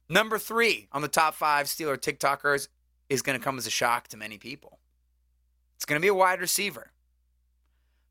[0.08, 2.68] Number three on the top five Steeler TikTokers
[3.08, 4.78] is going to come as a shock to many people.
[5.76, 6.90] It's going to be a wide receiver.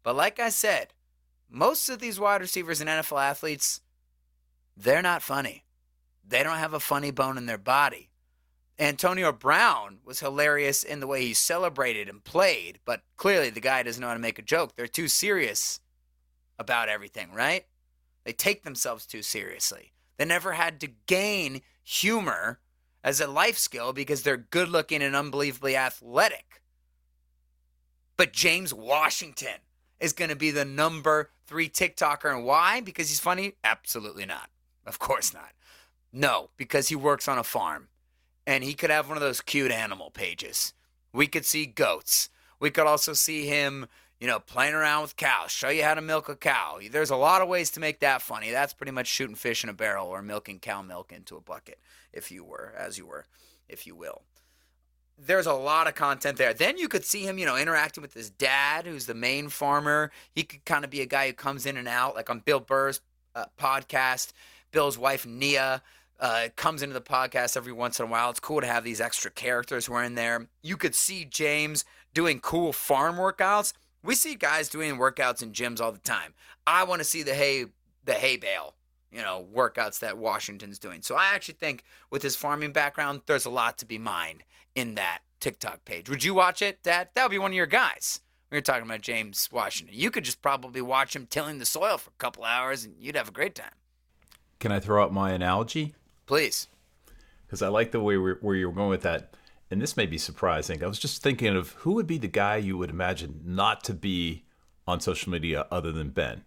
[0.01, 0.93] But like I said,
[1.51, 3.81] most of these wide receivers and NFL athletes,
[4.77, 5.65] they're not funny.
[6.25, 8.09] They don't have a funny bone in their body.
[8.79, 13.83] Antonio Brown was hilarious in the way he celebrated and played, but clearly the guy
[13.83, 14.75] doesn't know how to make a joke.
[14.75, 15.81] They're too serious
[16.57, 17.65] about everything, right?
[18.23, 19.91] They take themselves too seriously.
[20.17, 22.59] They never had to gain humor
[23.03, 26.61] as a life skill because they're good looking and unbelievably athletic.
[28.15, 29.59] But James Washington
[30.01, 32.35] is going to be the number three TikToker.
[32.35, 32.81] And why?
[32.81, 33.53] Because he's funny?
[33.63, 34.49] Absolutely not.
[34.85, 35.51] Of course not.
[36.11, 37.87] No, because he works on a farm
[38.45, 40.73] and he could have one of those cute animal pages.
[41.13, 42.29] We could see goats.
[42.59, 43.87] We could also see him,
[44.19, 46.79] you know, playing around with cows, show you how to milk a cow.
[46.91, 48.51] There's a lot of ways to make that funny.
[48.51, 51.79] That's pretty much shooting fish in a barrel or milking cow milk into a bucket,
[52.11, 53.25] if you were, as you were,
[53.69, 54.23] if you will.
[55.23, 56.53] There's a lot of content there.
[56.53, 60.11] Then you could see him, you know, interacting with his dad, who's the main farmer.
[60.33, 62.59] He could kind of be a guy who comes in and out, like on Bill
[62.59, 63.01] Burr's
[63.35, 64.33] uh, podcast.
[64.71, 65.83] Bill's wife, Nia,
[66.19, 68.29] uh, comes into the podcast every once in a while.
[68.29, 70.47] It's cool to have these extra characters who are in there.
[70.61, 71.83] You could see James
[72.13, 73.73] doing cool farm workouts.
[74.03, 76.33] We see guys doing workouts in gyms all the time.
[76.65, 77.65] I want to see the hay
[78.03, 78.73] the hay bale,
[79.11, 81.03] you know, workouts that Washington's doing.
[81.03, 84.43] So I actually think with his farming background, there's a lot to be mined
[84.75, 86.09] in that TikTok page.
[86.09, 87.09] Would you watch it, Dad?
[87.13, 88.21] That would be one of your guys.
[88.51, 89.95] We were talking about James Washington.
[89.97, 93.15] You could just probably watch him tilling the soil for a couple hours and you'd
[93.15, 93.71] have a great time.
[94.59, 95.95] Can I throw out my analogy?
[96.25, 96.67] Please.
[97.45, 99.33] Because I like the way we're, where you're going with that.
[99.71, 100.83] and this may be surprising.
[100.83, 103.93] I was just thinking of who would be the guy you would imagine not to
[103.93, 104.43] be
[104.87, 106.43] on social media other than Ben.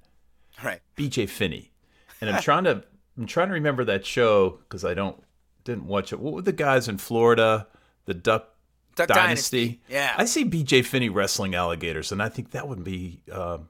[0.63, 0.81] Right.
[0.97, 1.71] BJ Finney.
[2.21, 2.83] And I'm trying to
[3.19, 5.23] I'm trying to remember that show because I don't
[5.65, 6.21] didn't watch it.
[6.21, 7.67] What were the guys in Florida?
[8.07, 8.49] The Duck,
[8.97, 9.67] Duck Dynasty.
[9.67, 10.15] Dynasty, yeah.
[10.17, 13.69] I see BJ Finney wrestling alligators, and I think that would be um,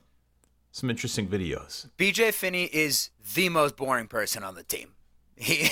[0.72, 1.88] some interesting videos.
[1.98, 4.90] BJ Finney is the most boring person on the team.
[5.36, 5.68] He,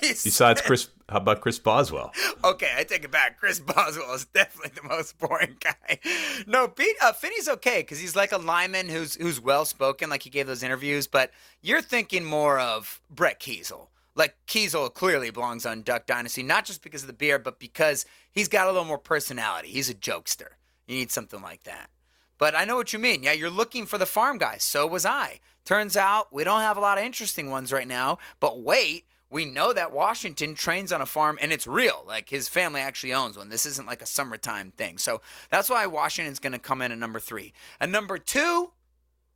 [0.00, 2.12] Besides Chris, how about Chris Boswell?
[2.42, 3.38] okay, I take it back.
[3.38, 6.00] Chris Boswell is definitely the most boring guy.
[6.48, 10.22] No, Pete, uh, Finney's okay because he's like a lineman who's who's well spoken, like
[10.24, 11.06] he gave those interviews.
[11.06, 11.30] But
[11.62, 13.86] you're thinking more of Brett Keisel.
[14.16, 18.04] Like Keisel clearly belongs on Duck Dynasty, not just because of the beard, but because
[18.32, 19.68] he's got a little more personality.
[19.68, 20.48] He's a jokester.
[20.88, 21.90] You need something like that.
[22.38, 23.22] But I know what you mean.
[23.22, 24.62] Yeah, you're looking for the farm guys.
[24.62, 25.40] So was I.
[25.64, 28.18] Turns out we don't have a lot of interesting ones right now.
[28.40, 32.04] But wait, we know that Washington trains on a farm and it's real.
[32.06, 33.48] Like his family actually owns one.
[33.48, 34.98] This isn't like a summertime thing.
[34.98, 37.52] So that's why Washington's going to come in at number three.
[37.80, 38.72] And number two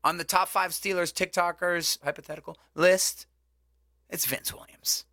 [0.05, 3.27] on the top five Steelers TikTokers hypothetical list,
[4.11, 5.05] it's Vince Williams.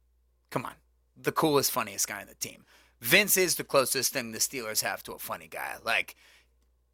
[0.49, 0.73] Come on.
[1.15, 2.65] The coolest, funniest guy on the team.
[2.99, 5.75] Vince is the closest thing the Steelers have to a funny guy.
[5.83, 6.15] Like,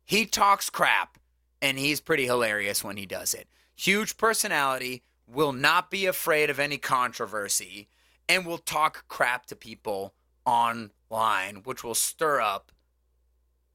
[0.06, 1.18] he talks crap
[1.62, 3.48] and he's pretty hilarious when he does it.
[3.76, 7.88] Huge personality, will not be afraid of any controversy,
[8.28, 10.14] and will talk crap to people
[10.46, 12.72] online, which will stir up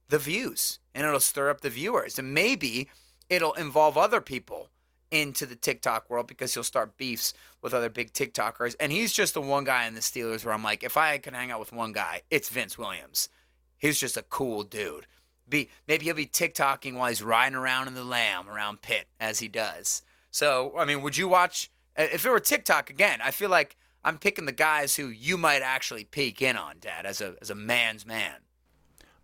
[0.07, 2.17] the views and it'll stir up the viewers.
[2.17, 2.89] And maybe
[3.29, 4.69] it'll involve other people
[5.11, 8.75] into the TikTok world because he'll start beefs with other big TikTokers.
[8.79, 11.33] And he's just the one guy in the Steelers where I'm like, if I can
[11.33, 13.29] hang out with one guy, it's Vince Williams.
[13.77, 15.07] He's just a cool dude.
[15.47, 19.39] Be maybe he'll be TikToking while he's riding around in the lamb around Pitt as
[19.39, 20.03] he does.
[20.29, 23.19] So I mean, would you watch uh, if it were TikTok again?
[23.23, 27.05] I feel like I'm picking the guys who you might actually peek in on, Dad,
[27.05, 28.35] as a as a man's man.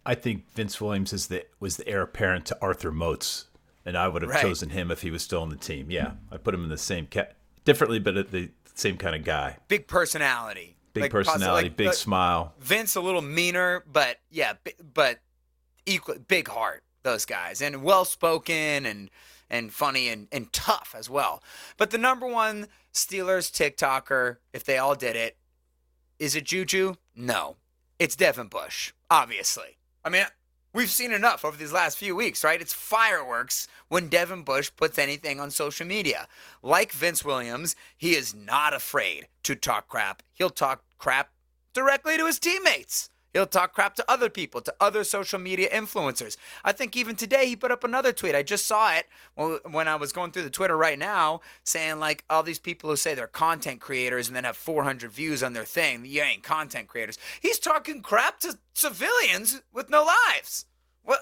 [0.05, 3.45] I think Vince Williams is the was the heir apparent to Arthur Moats,
[3.85, 4.41] and I would have Right.
[4.41, 5.89] chosen him if he was still on the team.
[5.91, 9.23] Yeah, I put him in the same cat differently, but at the same kind of
[9.23, 9.57] guy.
[9.67, 10.75] Big personality.
[10.93, 12.53] Big Like, personality, like, big uh, smile.
[12.59, 14.53] Vince a little meaner, but yeah,
[14.93, 15.19] but
[15.85, 16.83] equal big heart.
[17.03, 19.11] Those guys and well spoken and
[19.49, 21.43] and funny and and tough as well.
[21.77, 25.37] But the number one Steelers TikToker, if they all did it,
[26.17, 26.95] is it Juju?
[27.15, 27.57] No,
[27.99, 28.93] it's Devin Bush.
[29.11, 30.25] Obviously, I mean.
[30.75, 32.59] We've seen enough over these last few weeks, right?
[32.59, 36.27] It's fireworks when Devin Bush puts anything on social media.
[36.61, 40.21] Like Vince Williams, he is not afraid to talk crap.
[40.33, 41.29] He'll talk crap
[41.73, 43.09] directly to his teammates.
[43.35, 46.37] He'll talk crap to other people, to other social media influencers.
[46.63, 48.33] I think even today he put up another tweet.
[48.33, 49.07] I just saw it
[49.69, 52.95] when I was going through the Twitter right now, saying like all these people who
[52.95, 56.05] say they're content creators and then have 400 views on their thing.
[56.05, 57.17] You ain't content creators.
[57.41, 60.65] He's talking crap to civilians with no lives.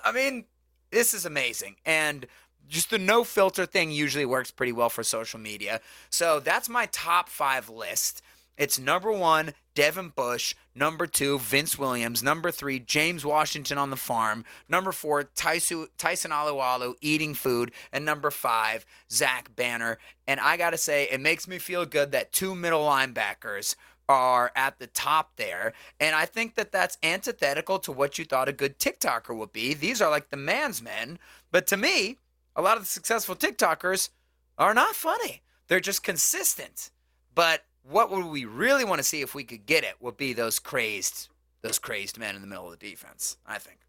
[0.05, 0.45] I mean,
[0.91, 1.77] this is amazing.
[1.83, 2.27] And
[2.69, 5.81] just the no filter thing usually works pretty well for social media.
[6.11, 8.21] So that's my top five list.
[8.57, 10.53] It's number one, Devin Bush.
[10.75, 12.21] Number two, Vince Williams.
[12.21, 14.45] Number three, James Washington on the farm.
[14.69, 17.71] Number four, Tyson, Tyson Alualu eating food.
[17.91, 19.97] And number five, Zach Banner.
[20.27, 23.75] And I got to say, it makes me feel good that two middle linebackers
[24.07, 25.73] are at the top there.
[25.99, 29.73] And I think that that's antithetical to what you thought a good TikToker would be.
[29.73, 31.17] These are like the man's men.
[31.51, 32.17] But to me,
[32.55, 34.09] a lot of the successful TikTokers
[34.57, 35.41] are not funny.
[35.67, 36.91] They're just consistent.
[37.33, 40.33] But what would we really want to see if we could get it would be
[40.33, 41.29] those crazed
[41.61, 43.79] those crazed men in the middle of the defense, I think.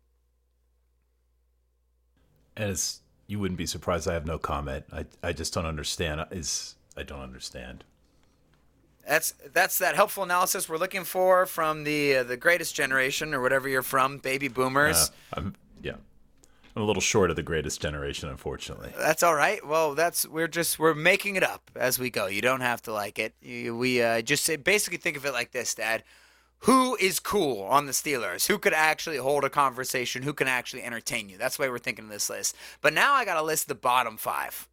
[2.57, 4.09] And it's you wouldn't be surprised.
[4.09, 4.85] I have no comment.
[4.93, 6.25] I I just don't understand.
[6.31, 7.85] Is I don't understand.
[9.07, 13.41] That's that's that helpful analysis we're looking for from the uh, the greatest generation or
[13.41, 15.11] whatever you're from, baby boomers.
[15.33, 15.51] Uh,
[15.83, 15.97] yeah.
[16.77, 18.93] A little short of the greatest generation, unfortunately.
[18.99, 19.65] That's all right.
[19.65, 22.27] Well, that's we're just we're making it up as we go.
[22.27, 23.35] You don't have to like it.
[23.43, 26.03] We uh, just say basically think of it like this, Dad.
[26.61, 28.47] Who is cool on the Steelers?
[28.47, 30.23] Who could actually hold a conversation?
[30.23, 31.37] Who can actually entertain you?
[31.37, 32.57] That's why we're thinking of this list.
[32.81, 34.67] But now I got to list the bottom five.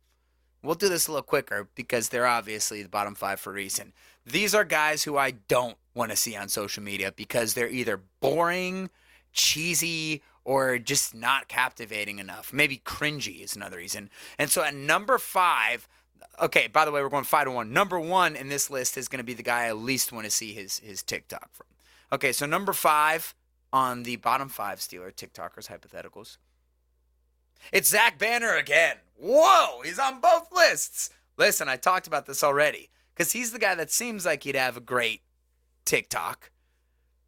[0.63, 3.93] We'll do this a little quicker because they're obviously the bottom five for a reason.
[4.25, 7.99] These are guys who I don't want to see on social media because they're either
[8.21, 8.89] boring,
[9.33, 12.51] cheesy, or just not captivating enough.
[12.51, 14.09] Maybe cringy is another reason.
[14.37, 15.87] And so at number five,
[16.41, 17.73] okay, by the way, we're going five to one.
[17.73, 20.31] Number one in this list is going to be the guy I least want to
[20.31, 21.67] see his his TikTok from.
[22.11, 23.35] Okay, so number five
[23.71, 26.37] on the bottom five Steeler TikTokers hypotheticals.
[27.71, 28.97] It's Zach Banner again.
[29.17, 31.11] Whoa, he's on both lists.
[31.37, 34.77] Listen, I talked about this already because he's the guy that seems like he'd have
[34.77, 35.21] a great
[35.85, 36.51] TikTok.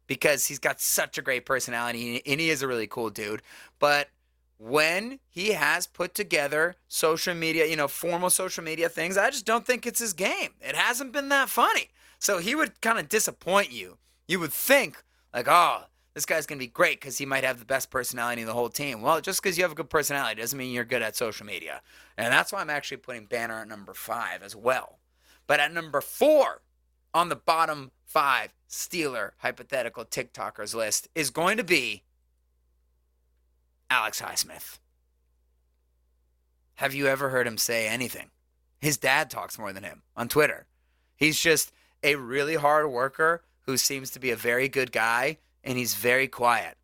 [0.06, 3.42] Because he's got such a great personality and he is a really cool dude.
[3.78, 4.10] But
[4.58, 9.46] when he has put together social media, you know, formal social media things, I just
[9.46, 10.50] don't think it's his game.
[10.60, 11.90] It hasn't been that funny.
[12.18, 13.98] So he would kind of disappoint you.
[14.26, 15.02] You would think,
[15.34, 15.84] like, oh,
[16.14, 18.54] this guy's going to be great because he might have the best personality in the
[18.54, 19.02] whole team.
[19.02, 21.82] Well, just because you have a good personality doesn't mean you're good at social media.
[22.16, 25.00] And that's why I'm actually putting Banner at number five as well.
[25.46, 26.62] But at number four
[27.14, 32.02] on the bottom five Steeler hypothetical TikTokers list is going to be
[33.88, 34.80] Alex Highsmith.
[36.74, 38.30] Have you ever heard him say anything?
[38.80, 40.66] His dad talks more than him on Twitter.
[41.16, 45.78] He's just a really hard worker who seems to be a very good guy, and
[45.78, 46.76] he's very quiet.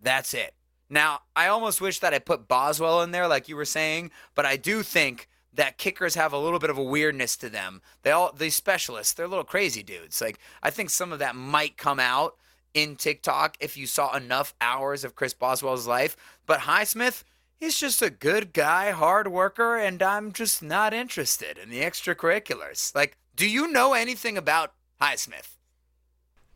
[0.00, 0.54] That's it.
[0.88, 4.46] Now, I almost wish that I put Boswell in there, like you were saying, but
[4.46, 7.82] I do think that kickers have a little bit of a weirdness to them.
[8.02, 10.20] They all these specialists, they're little crazy dudes.
[10.20, 12.36] Like I think some of that might come out
[12.74, 16.16] in TikTok if you saw enough hours of Chris Boswell's life.
[16.44, 17.24] But Highsmith,
[17.56, 22.94] he's just a good guy, hard worker, and I'm just not interested in the extracurriculars.
[22.94, 25.56] Like, do you know anything about Highsmith?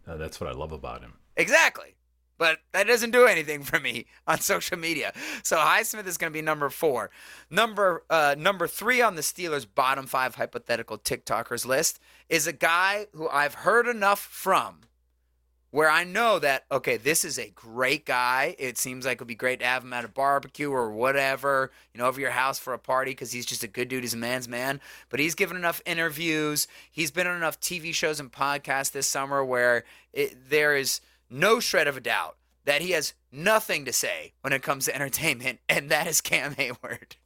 [0.06, 1.14] Uh, that's what I love about him.
[1.36, 1.94] Exactly.
[2.40, 5.12] But that doesn't do anything for me on social media.
[5.44, 7.10] So Highsmith is going to be number four.
[7.50, 13.06] Number uh, number three on the Steelers' bottom five hypothetical TikTokers list is a guy
[13.12, 14.78] who I've heard enough from
[15.70, 18.56] where I know that, okay, this is a great guy.
[18.58, 21.70] It seems like it would be great to have him at a barbecue or whatever,
[21.92, 24.02] you know, over your house for a party because he's just a good dude.
[24.02, 24.80] He's a man's man.
[25.10, 26.66] But he's given enough interviews.
[26.90, 31.60] He's been on enough TV shows and podcasts this summer where it, there is no
[31.60, 35.60] shred of a doubt that he has nothing to say when it comes to entertainment,
[35.68, 37.16] and that is Cam Hayward.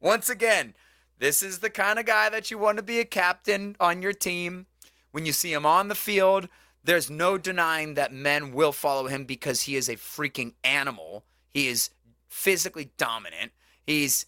[0.00, 0.74] Once again,
[1.18, 4.12] this is the kind of guy that you want to be a captain on your
[4.12, 4.66] team.
[5.12, 6.48] When you see him on the field,
[6.84, 11.24] there's no denying that men will follow him because he is a freaking animal.
[11.48, 11.90] He is
[12.28, 13.52] physically dominant.
[13.86, 14.26] He's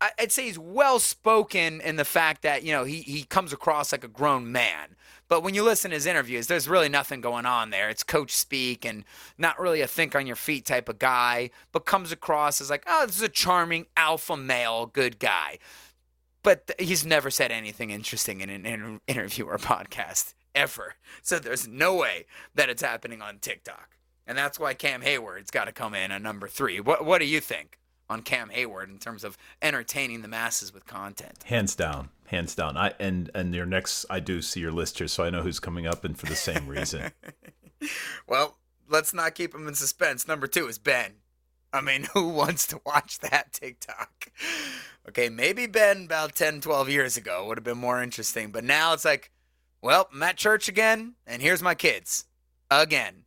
[0.00, 3.92] I'd say he's well spoken in the fact that, you know, he, he comes across
[3.92, 4.96] like a grown man.
[5.28, 7.88] But when you listen to his interviews, there's really nothing going on there.
[7.88, 9.04] It's coach speak and
[9.38, 12.84] not really a think on your feet type of guy, but comes across as like,
[12.86, 15.58] oh, this is a charming alpha male, good guy.
[16.42, 20.94] But th- he's never said anything interesting in an inter- interview or podcast ever.
[21.22, 23.96] So there's no way that it's happening on TikTok.
[24.26, 26.80] And that's why Cam Hayward's got to come in at number three.
[26.80, 27.78] What, what do you think
[28.08, 31.42] on Cam Hayward in terms of entertaining the masses with content?
[31.44, 32.76] Hands down, hands down.
[32.76, 35.60] I and and your next, I do see your list here, so I know who's
[35.60, 37.12] coming up, and for the same reason.
[38.26, 38.56] Well,
[38.88, 40.26] let's not keep him in suspense.
[40.26, 41.12] Number two is Ben.
[41.72, 44.30] I mean, who wants to watch that TikTok?
[45.08, 48.92] Okay, maybe Ben about 10, 12 years ago would have been more interesting, but now
[48.92, 49.30] it's like,
[49.82, 52.24] well, I'm at church again, and here's my kids.
[52.70, 53.25] Again.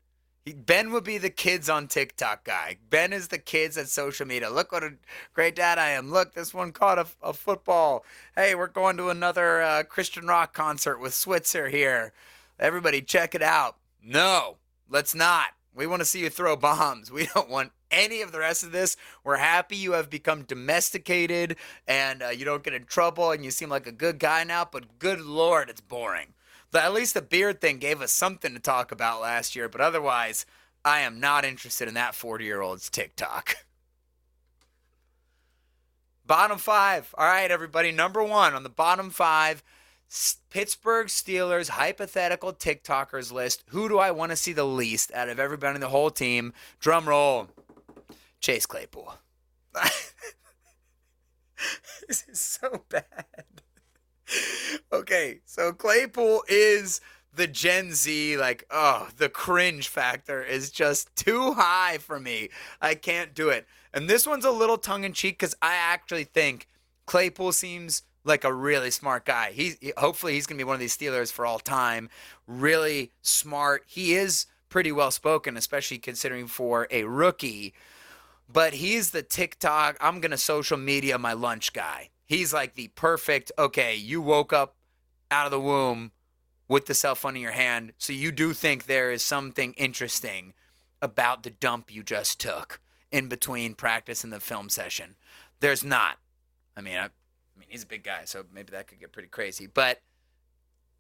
[0.54, 2.78] Ben would be the kids on TikTok guy.
[2.90, 4.50] Ben is the kids at social media.
[4.50, 4.94] Look what a
[5.34, 6.12] great dad I am.
[6.12, 8.06] Look, this one caught a, a football.
[8.36, 12.14] Hey, we're going to another uh, Christian rock concert with Switzer here.
[12.60, 13.78] Everybody, check it out.
[14.04, 14.58] No,
[14.90, 15.52] let's not.
[15.74, 17.12] We want to see you throw bombs.
[17.12, 18.98] We don't want any of the rest of this.
[19.24, 21.56] We're happy you have become domesticated
[21.88, 24.68] and uh, you don't get in trouble and you seem like a good guy now,
[24.70, 26.34] but good lord, it's boring.
[26.72, 29.82] But at least the beard thing gave us something to talk about last year, but
[29.82, 30.46] otherwise,
[30.86, 33.56] I am not interested in that 40 year old's TikTok.
[36.26, 37.14] Bottom five.
[37.18, 37.92] All right, everybody.
[37.92, 39.64] Number one on the bottom five
[40.50, 43.64] Pittsburgh Steelers hypothetical TikTokers list.
[43.70, 46.54] Who do I want to see the least out of everybody in the whole team?
[46.80, 47.48] Drum roll.
[48.40, 49.16] Chase Claypool.
[52.08, 53.04] this is so bad.
[54.92, 57.02] Okay, so Claypool is
[57.34, 62.50] the Gen Z, like, oh, the cringe factor is just too high for me.
[62.82, 63.68] I can't do it.
[63.94, 66.68] And this one's a little tongue in cheek because I actually think
[67.06, 69.52] Claypool seems like a really smart guy.
[69.52, 72.10] He hopefully he's gonna be one of these Steelers for all time.
[72.48, 73.84] Really smart.
[73.88, 77.74] He is pretty well spoken, especially considering for a rookie.
[78.52, 79.98] But he's the TikTok.
[80.02, 82.10] I'm gonna social media my lunch guy.
[82.30, 83.52] He's like the perfect.
[83.58, 84.76] Okay, you woke up
[85.32, 86.12] out of the womb
[86.68, 90.54] with the cell phone in your hand, so you do think there is something interesting
[91.02, 95.16] about the dump you just took in between practice and the film session.
[95.60, 96.20] There's not.
[96.78, 97.10] I mean, I, I
[97.58, 99.66] mean, he's a big guy, so maybe that could get pretty crazy.
[99.66, 100.02] But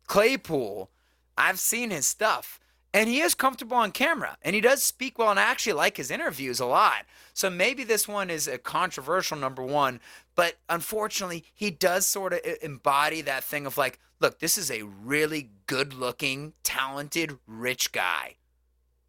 [0.07, 0.89] Claypool,
[1.37, 2.59] I've seen his stuff,
[2.91, 5.97] And he is comfortable on camera, and he does speak well, and I actually like
[5.97, 7.05] his interviews a lot.
[7.33, 9.99] So maybe this one is a controversial number one,
[10.35, 14.81] but unfortunately, he does sort of embody that thing of like, look, this is a
[14.81, 18.37] really good looking, talented, rich guy.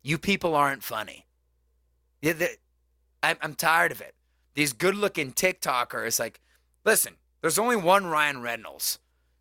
[0.03, 1.27] You people aren't funny.
[3.23, 4.15] I'm, tired of it.
[4.55, 6.41] These good looking TikTokers, like,
[6.85, 8.99] listen, there's only one Ryan Reynolds.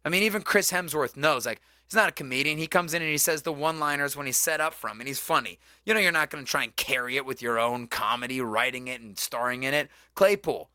[0.09, 2.57] I mean, even Chris Hemsworth knows, like, he's not a comedian.
[2.57, 5.07] He comes in and he says the one liners when he's set up from, and
[5.07, 5.59] he's funny.
[5.85, 8.87] You know, you're not going to try and carry it with your own comedy, writing
[8.87, 9.87] it and starring in it.
[10.15, 10.71] Claypool,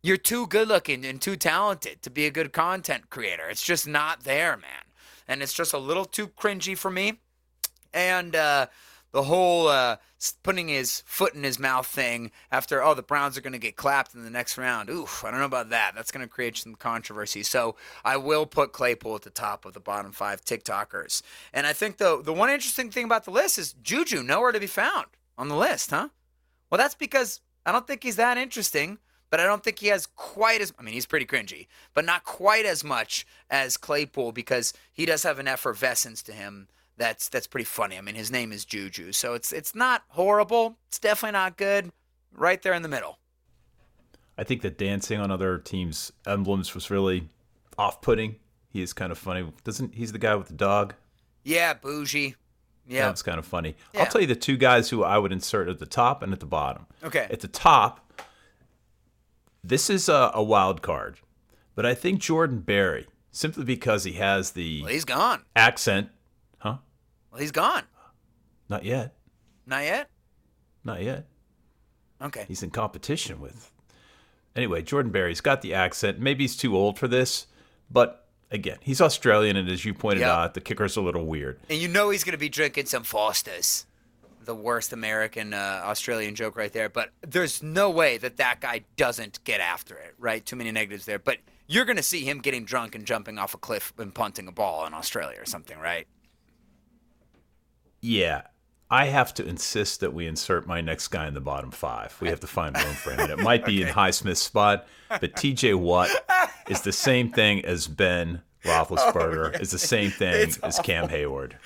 [0.00, 3.48] you're too good looking and too talented to be a good content creator.
[3.48, 4.92] It's just not there, man.
[5.26, 7.18] And it's just a little too cringy for me.
[7.92, 8.68] And uh,
[9.16, 9.96] the whole uh,
[10.42, 13.74] putting his foot in his mouth thing after, oh, the Browns are going to get
[13.74, 14.90] clapped in the next round.
[14.90, 15.92] Oof, I don't know about that.
[15.94, 17.42] That's going to create some controversy.
[17.42, 21.22] So I will put Claypool at the top of the bottom five TikTokers.
[21.54, 24.60] And I think the the one interesting thing about the list is Juju nowhere to
[24.60, 25.06] be found
[25.38, 26.10] on the list, huh?
[26.68, 28.98] Well, that's because I don't think he's that interesting,
[29.30, 32.24] but I don't think he has quite as I mean, he's pretty cringy, but not
[32.24, 37.46] quite as much as Claypool because he does have an effervescence to him that's that's
[37.46, 37.98] pretty funny.
[37.98, 40.78] I mean, his name is Juju, so it's it's not horrible.
[40.88, 41.92] It's definitely not good.
[42.32, 43.18] Right there in the middle.
[44.38, 47.28] I think that dancing on other teams' emblems was really
[47.78, 48.36] off-putting.
[48.68, 49.50] He is kind of funny.
[49.64, 50.94] Doesn't he's the guy with the dog?
[51.44, 52.34] Yeah, bougie.
[52.86, 53.06] Yeah.
[53.06, 53.74] That's kind of funny.
[53.94, 54.00] Yeah.
[54.00, 56.40] I'll tell you the two guys who I would insert at the top and at
[56.40, 56.86] the bottom.
[57.02, 57.26] Okay.
[57.30, 58.20] At the top,
[59.64, 61.18] this is a, a wild card,
[61.74, 65.42] but I think Jordan Berry, simply because he has the Well, he's gone.
[65.56, 66.10] accent?
[67.36, 67.82] Well, he's gone.
[68.70, 69.12] Not yet.
[69.66, 70.08] Not yet.
[70.84, 71.26] Not yet.
[72.22, 72.46] Okay.
[72.48, 73.70] He's in competition with.
[74.56, 76.18] Anyway, Jordan Berry's got the accent.
[76.18, 77.46] Maybe he's too old for this,
[77.90, 80.34] but again, he's Australian, and as you pointed Yeah.
[80.34, 81.60] out, the kicker's a little weird.
[81.68, 83.84] And you know he's going to be drinking some Fosters.
[84.42, 86.88] The worst American uh, Australian joke right there.
[86.88, 90.42] But there's no way that that guy doesn't get after it, right?
[90.46, 91.18] Too many negatives there.
[91.18, 94.48] But you're going to see him getting drunk and jumping off a cliff and punting
[94.48, 96.06] a ball in Australia or something, right?
[98.06, 98.42] Yeah,
[98.88, 102.16] I have to insist that we insert my next guy in the bottom five.
[102.20, 103.18] We have to find room for him.
[103.18, 106.10] And it might be in Highsmith's spot, but TJ Watt
[106.68, 111.58] is the same thing as Ben Roethlisberger, oh, is the same thing as Cam Hayward.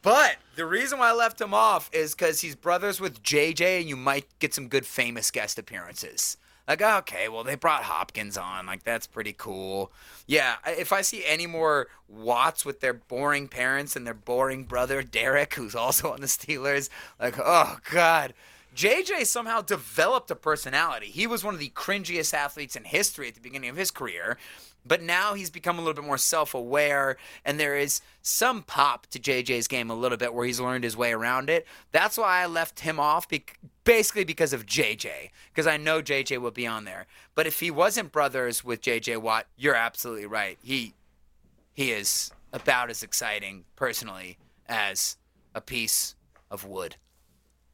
[0.00, 3.88] But the reason why I left him off is because he's brothers with JJ, and
[3.88, 6.38] you might get some good famous guest appearances.
[6.68, 8.66] Like, okay, well, they brought Hopkins on.
[8.66, 9.92] Like, that's pretty cool.
[10.26, 15.02] Yeah, if I see any more Watts with their boring parents and their boring brother,
[15.02, 16.88] Derek, who's also on the Steelers,
[17.20, 18.34] like, oh, God.
[18.74, 21.06] JJ somehow developed a personality.
[21.06, 24.36] He was one of the cringiest athletes in history at the beginning of his career,
[24.86, 29.06] but now he's become a little bit more self aware, and there is some pop
[29.08, 31.66] to JJ's game a little bit where he's learned his way around it.
[31.92, 36.38] That's why I left him off, bec- basically because of JJ, because I know JJ
[36.38, 37.06] will be on there.
[37.34, 40.58] But if he wasn't brothers with JJ Watt, you're absolutely right.
[40.62, 40.94] He
[41.74, 45.16] he is about as exciting personally as
[45.54, 46.14] a piece
[46.50, 46.96] of wood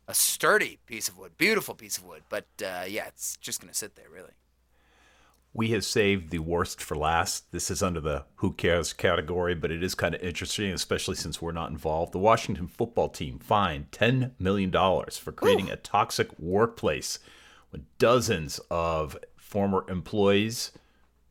[0.08, 2.22] a sturdy piece of wood, beautiful piece of wood.
[2.28, 4.32] But uh, yeah, it's just gonna sit there, really.
[5.55, 7.53] We have saved the worst for last.
[7.53, 11.42] This is under the who cares category, but it is kind of interesting, especially since
[11.42, 12.12] we're not involved.
[12.12, 17.18] The Washington football team fined $10 million for creating a toxic workplace
[17.68, 20.72] when dozens of former employees,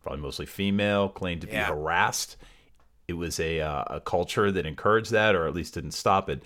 [0.04, 1.70] probably mostly female, claimed to be Yeah.
[1.70, 2.38] harassed.
[3.08, 6.44] It was a, uh, a culture that encouraged that, or at least didn't stop it.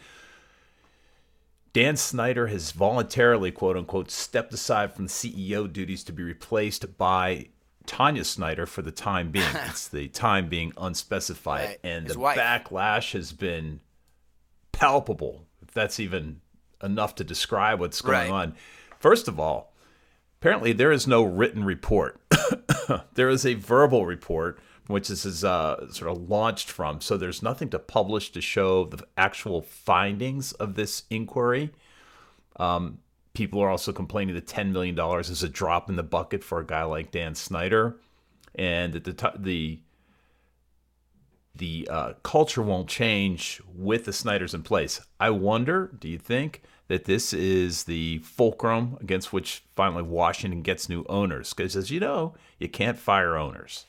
[1.74, 7.48] Dan Snyder has voluntarily, quote unquote, stepped aside from CEO duties to be replaced by
[7.86, 9.46] Tanya Snyder for the time being.
[9.68, 11.66] it's the time being unspecified.
[11.70, 12.38] Right, And his the wife.
[12.38, 13.80] backlash has been
[14.72, 16.42] palpable, if that's even
[16.84, 18.32] enough to describe what's going Right.
[18.32, 18.56] on.
[19.00, 19.74] First of all,
[20.42, 22.20] apparently there is no written report.
[23.14, 27.02] there is a verbal report which this is uh, sort of launched from.
[27.02, 31.72] So there's nothing to publish to show the actual findings of this inquiry.
[32.58, 33.00] Um,
[33.36, 36.66] people are also complaining that $10 million is a drop in the bucket for a
[36.66, 37.98] guy like Dan Snyder,
[38.56, 39.80] and that the the
[41.58, 45.00] the uh, culture won't change with the Snyders in place.
[45.20, 50.90] I wonder, do you think that this is the fulcrum against which finally Washington gets
[50.90, 51.54] new owners?
[51.54, 53.86] Because as you know, you can't fire owners.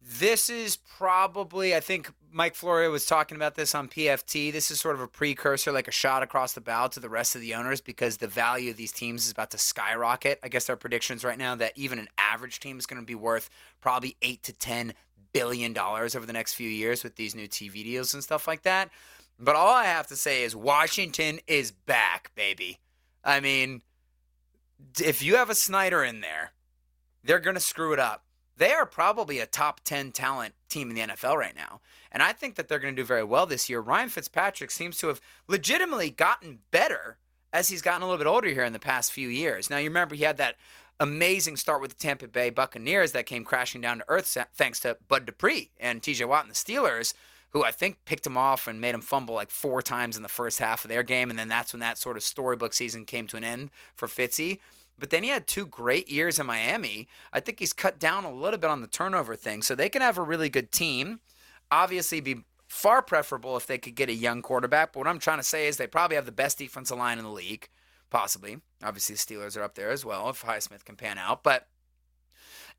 [0.00, 4.52] This is probably, I think Mike Florio was talking about this on PFT.
[4.52, 7.34] This is sort of a precursor, like a shot across the bow to the rest
[7.34, 10.38] of the owners because the value of these teams is about to skyrocket.
[10.42, 13.06] I guess there are predictions right now that even an average team is going to
[13.06, 13.48] be worth
[13.80, 14.94] probably eight to ten
[15.32, 18.62] billion dollars over the next few years with these new TV deals and stuff like
[18.62, 18.90] that.
[19.38, 22.78] But all I have to say is Washington is back, baby.
[23.24, 23.82] I mean,
[25.00, 26.52] if you have a Snyder in there,
[27.24, 28.24] they're going to screw it up.
[28.58, 31.80] They are probably a top 10 talent team in the NFL right now.
[32.10, 33.80] And I think that they're going to do very well this year.
[33.80, 37.18] Ryan Fitzpatrick seems to have legitimately gotten better
[37.52, 39.70] as he's gotten a little bit older here in the past few years.
[39.70, 40.56] Now, you remember he had that
[40.98, 44.96] amazing start with the Tampa Bay Buccaneers that came crashing down to earth thanks to
[45.06, 47.14] Bud Dupree and TJ Watt and the Steelers,
[47.50, 50.28] who I think picked him off and made him fumble like four times in the
[50.28, 51.30] first half of their game.
[51.30, 54.58] And then that's when that sort of storybook season came to an end for Fitzy.
[54.98, 57.08] But then he had two great years in Miami.
[57.32, 59.62] I think he's cut down a little bit on the turnover thing.
[59.62, 61.20] So they can have a really good team.
[61.70, 64.92] Obviously, be far preferable if they could get a young quarterback.
[64.92, 67.24] But what I'm trying to say is they probably have the best defensive line in
[67.24, 67.68] the league,
[68.10, 68.58] possibly.
[68.82, 71.42] Obviously, the Steelers are up there as well if Highsmith can pan out.
[71.42, 71.68] But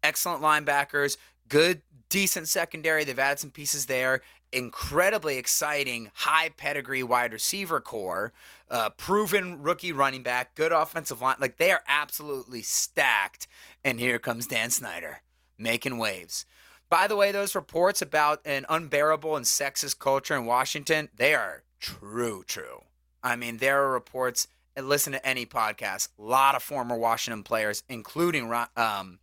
[0.04, 1.18] excellent linebackers,
[1.48, 3.04] good, decent secondary.
[3.04, 8.34] They've added some pieces there incredibly exciting, high pedigree wide receiver core,
[8.70, 11.36] uh, proven rookie running back, good offensive line.
[11.40, 13.48] Like they are absolutely stacked.
[13.84, 15.22] And here comes Dan Snyder
[15.58, 16.46] making waves.
[16.90, 21.64] By the way, those reports about an unbearable and sexist culture in Washington, they are
[21.80, 22.84] true, true.
[23.22, 27.44] I mean, there are reports, and listen to any podcast, a lot of former Washington
[27.44, 29.20] players, including um,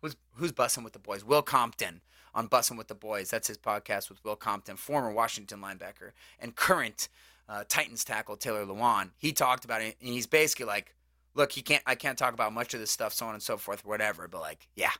[0.00, 2.00] who's who's bussing with the boys, Will Compton,
[2.34, 3.30] on Bussing with the Boys.
[3.30, 7.08] That's his podcast with Will Compton, former Washington linebacker and current
[7.48, 9.10] uh, Titans tackle Taylor Lewan.
[9.18, 10.94] He talked about it, and he's basically like,
[11.34, 11.82] "Look, he can't.
[11.86, 14.28] I can't talk about much of this stuff, so on and so forth, whatever.
[14.28, 14.92] But like, yeah,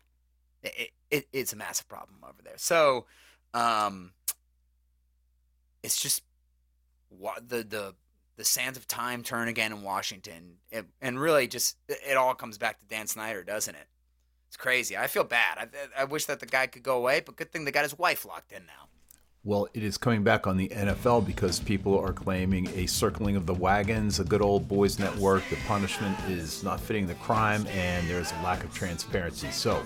[0.62, 2.58] it, it it's a massive problem over there.
[2.58, 3.06] So,
[3.54, 4.12] um,
[5.82, 6.22] it's just
[7.08, 7.94] what the the
[8.36, 12.58] the sands of time turn again in Washington, it, and really just it all comes
[12.58, 13.86] back to Dan Snyder, doesn't it?
[14.52, 14.98] It's crazy.
[14.98, 15.70] I feel bad.
[15.96, 17.98] I, I wish that the guy could go away, but good thing they got his
[17.98, 18.88] wife locked in now.
[19.44, 23.46] Well, it is coming back on the NFL because people are claiming a circling of
[23.46, 25.42] the wagons, a good old boys network.
[25.48, 29.50] The punishment is not fitting the crime, and there's a lack of transparency.
[29.52, 29.82] So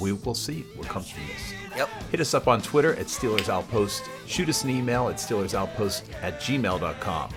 [0.00, 1.76] we will see what comes from this.
[1.76, 1.88] Yep.
[2.10, 4.04] Hit us up on Twitter at Steelers Outpost.
[4.26, 7.30] Shoot us an email at SteelersOutpost at gmail.com.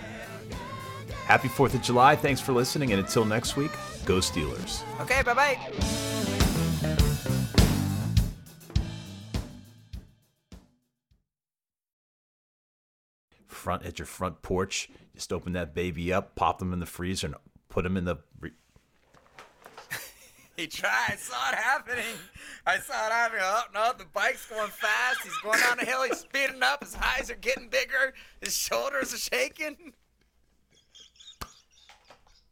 [1.26, 2.16] Happy 4th of July.
[2.16, 3.72] Thanks for listening, and until next week,
[4.06, 4.82] Go Steelers.
[5.02, 5.58] Okay, bye bye.
[13.48, 17.28] Front at your front porch, just open that baby up, pop them in the freezer,
[17.28, 17.36] and
[17.70, 18.18] put them in the.
[18.40, 18.52] Re-
[20.58, 21.10] he tried.
[21.10, 22.04] I saw it happening.
[22.66, 23.44] I saw it happening.
[23.44, 25.22] Oh no, the bike's going fast.
[25.24, 26.04] He's going down the hill.
[26.04, 26.84] He's speeding up.
[26.84, 28.14] His eyes are getting bigger.
[28.42, 29.94] His shoulders are shaking.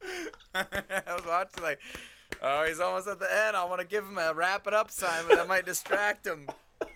[0.55, 0.65] I
[1.07, 1.79] was watching like,
[2.41, 3.55] oh, he's almost at the end.
[3.55, 6.47] I want to give him a wrap it up sign, but that might distract him.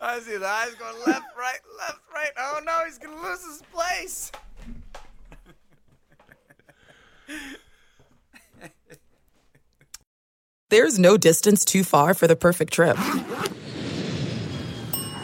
[0.00, 2.30] I see the eyes going left, right, left, right.
[2.36, 4.32] Oh no, he's gonna lose his place.
[10.70, 12.96] There's no distance too far for the perfect trip.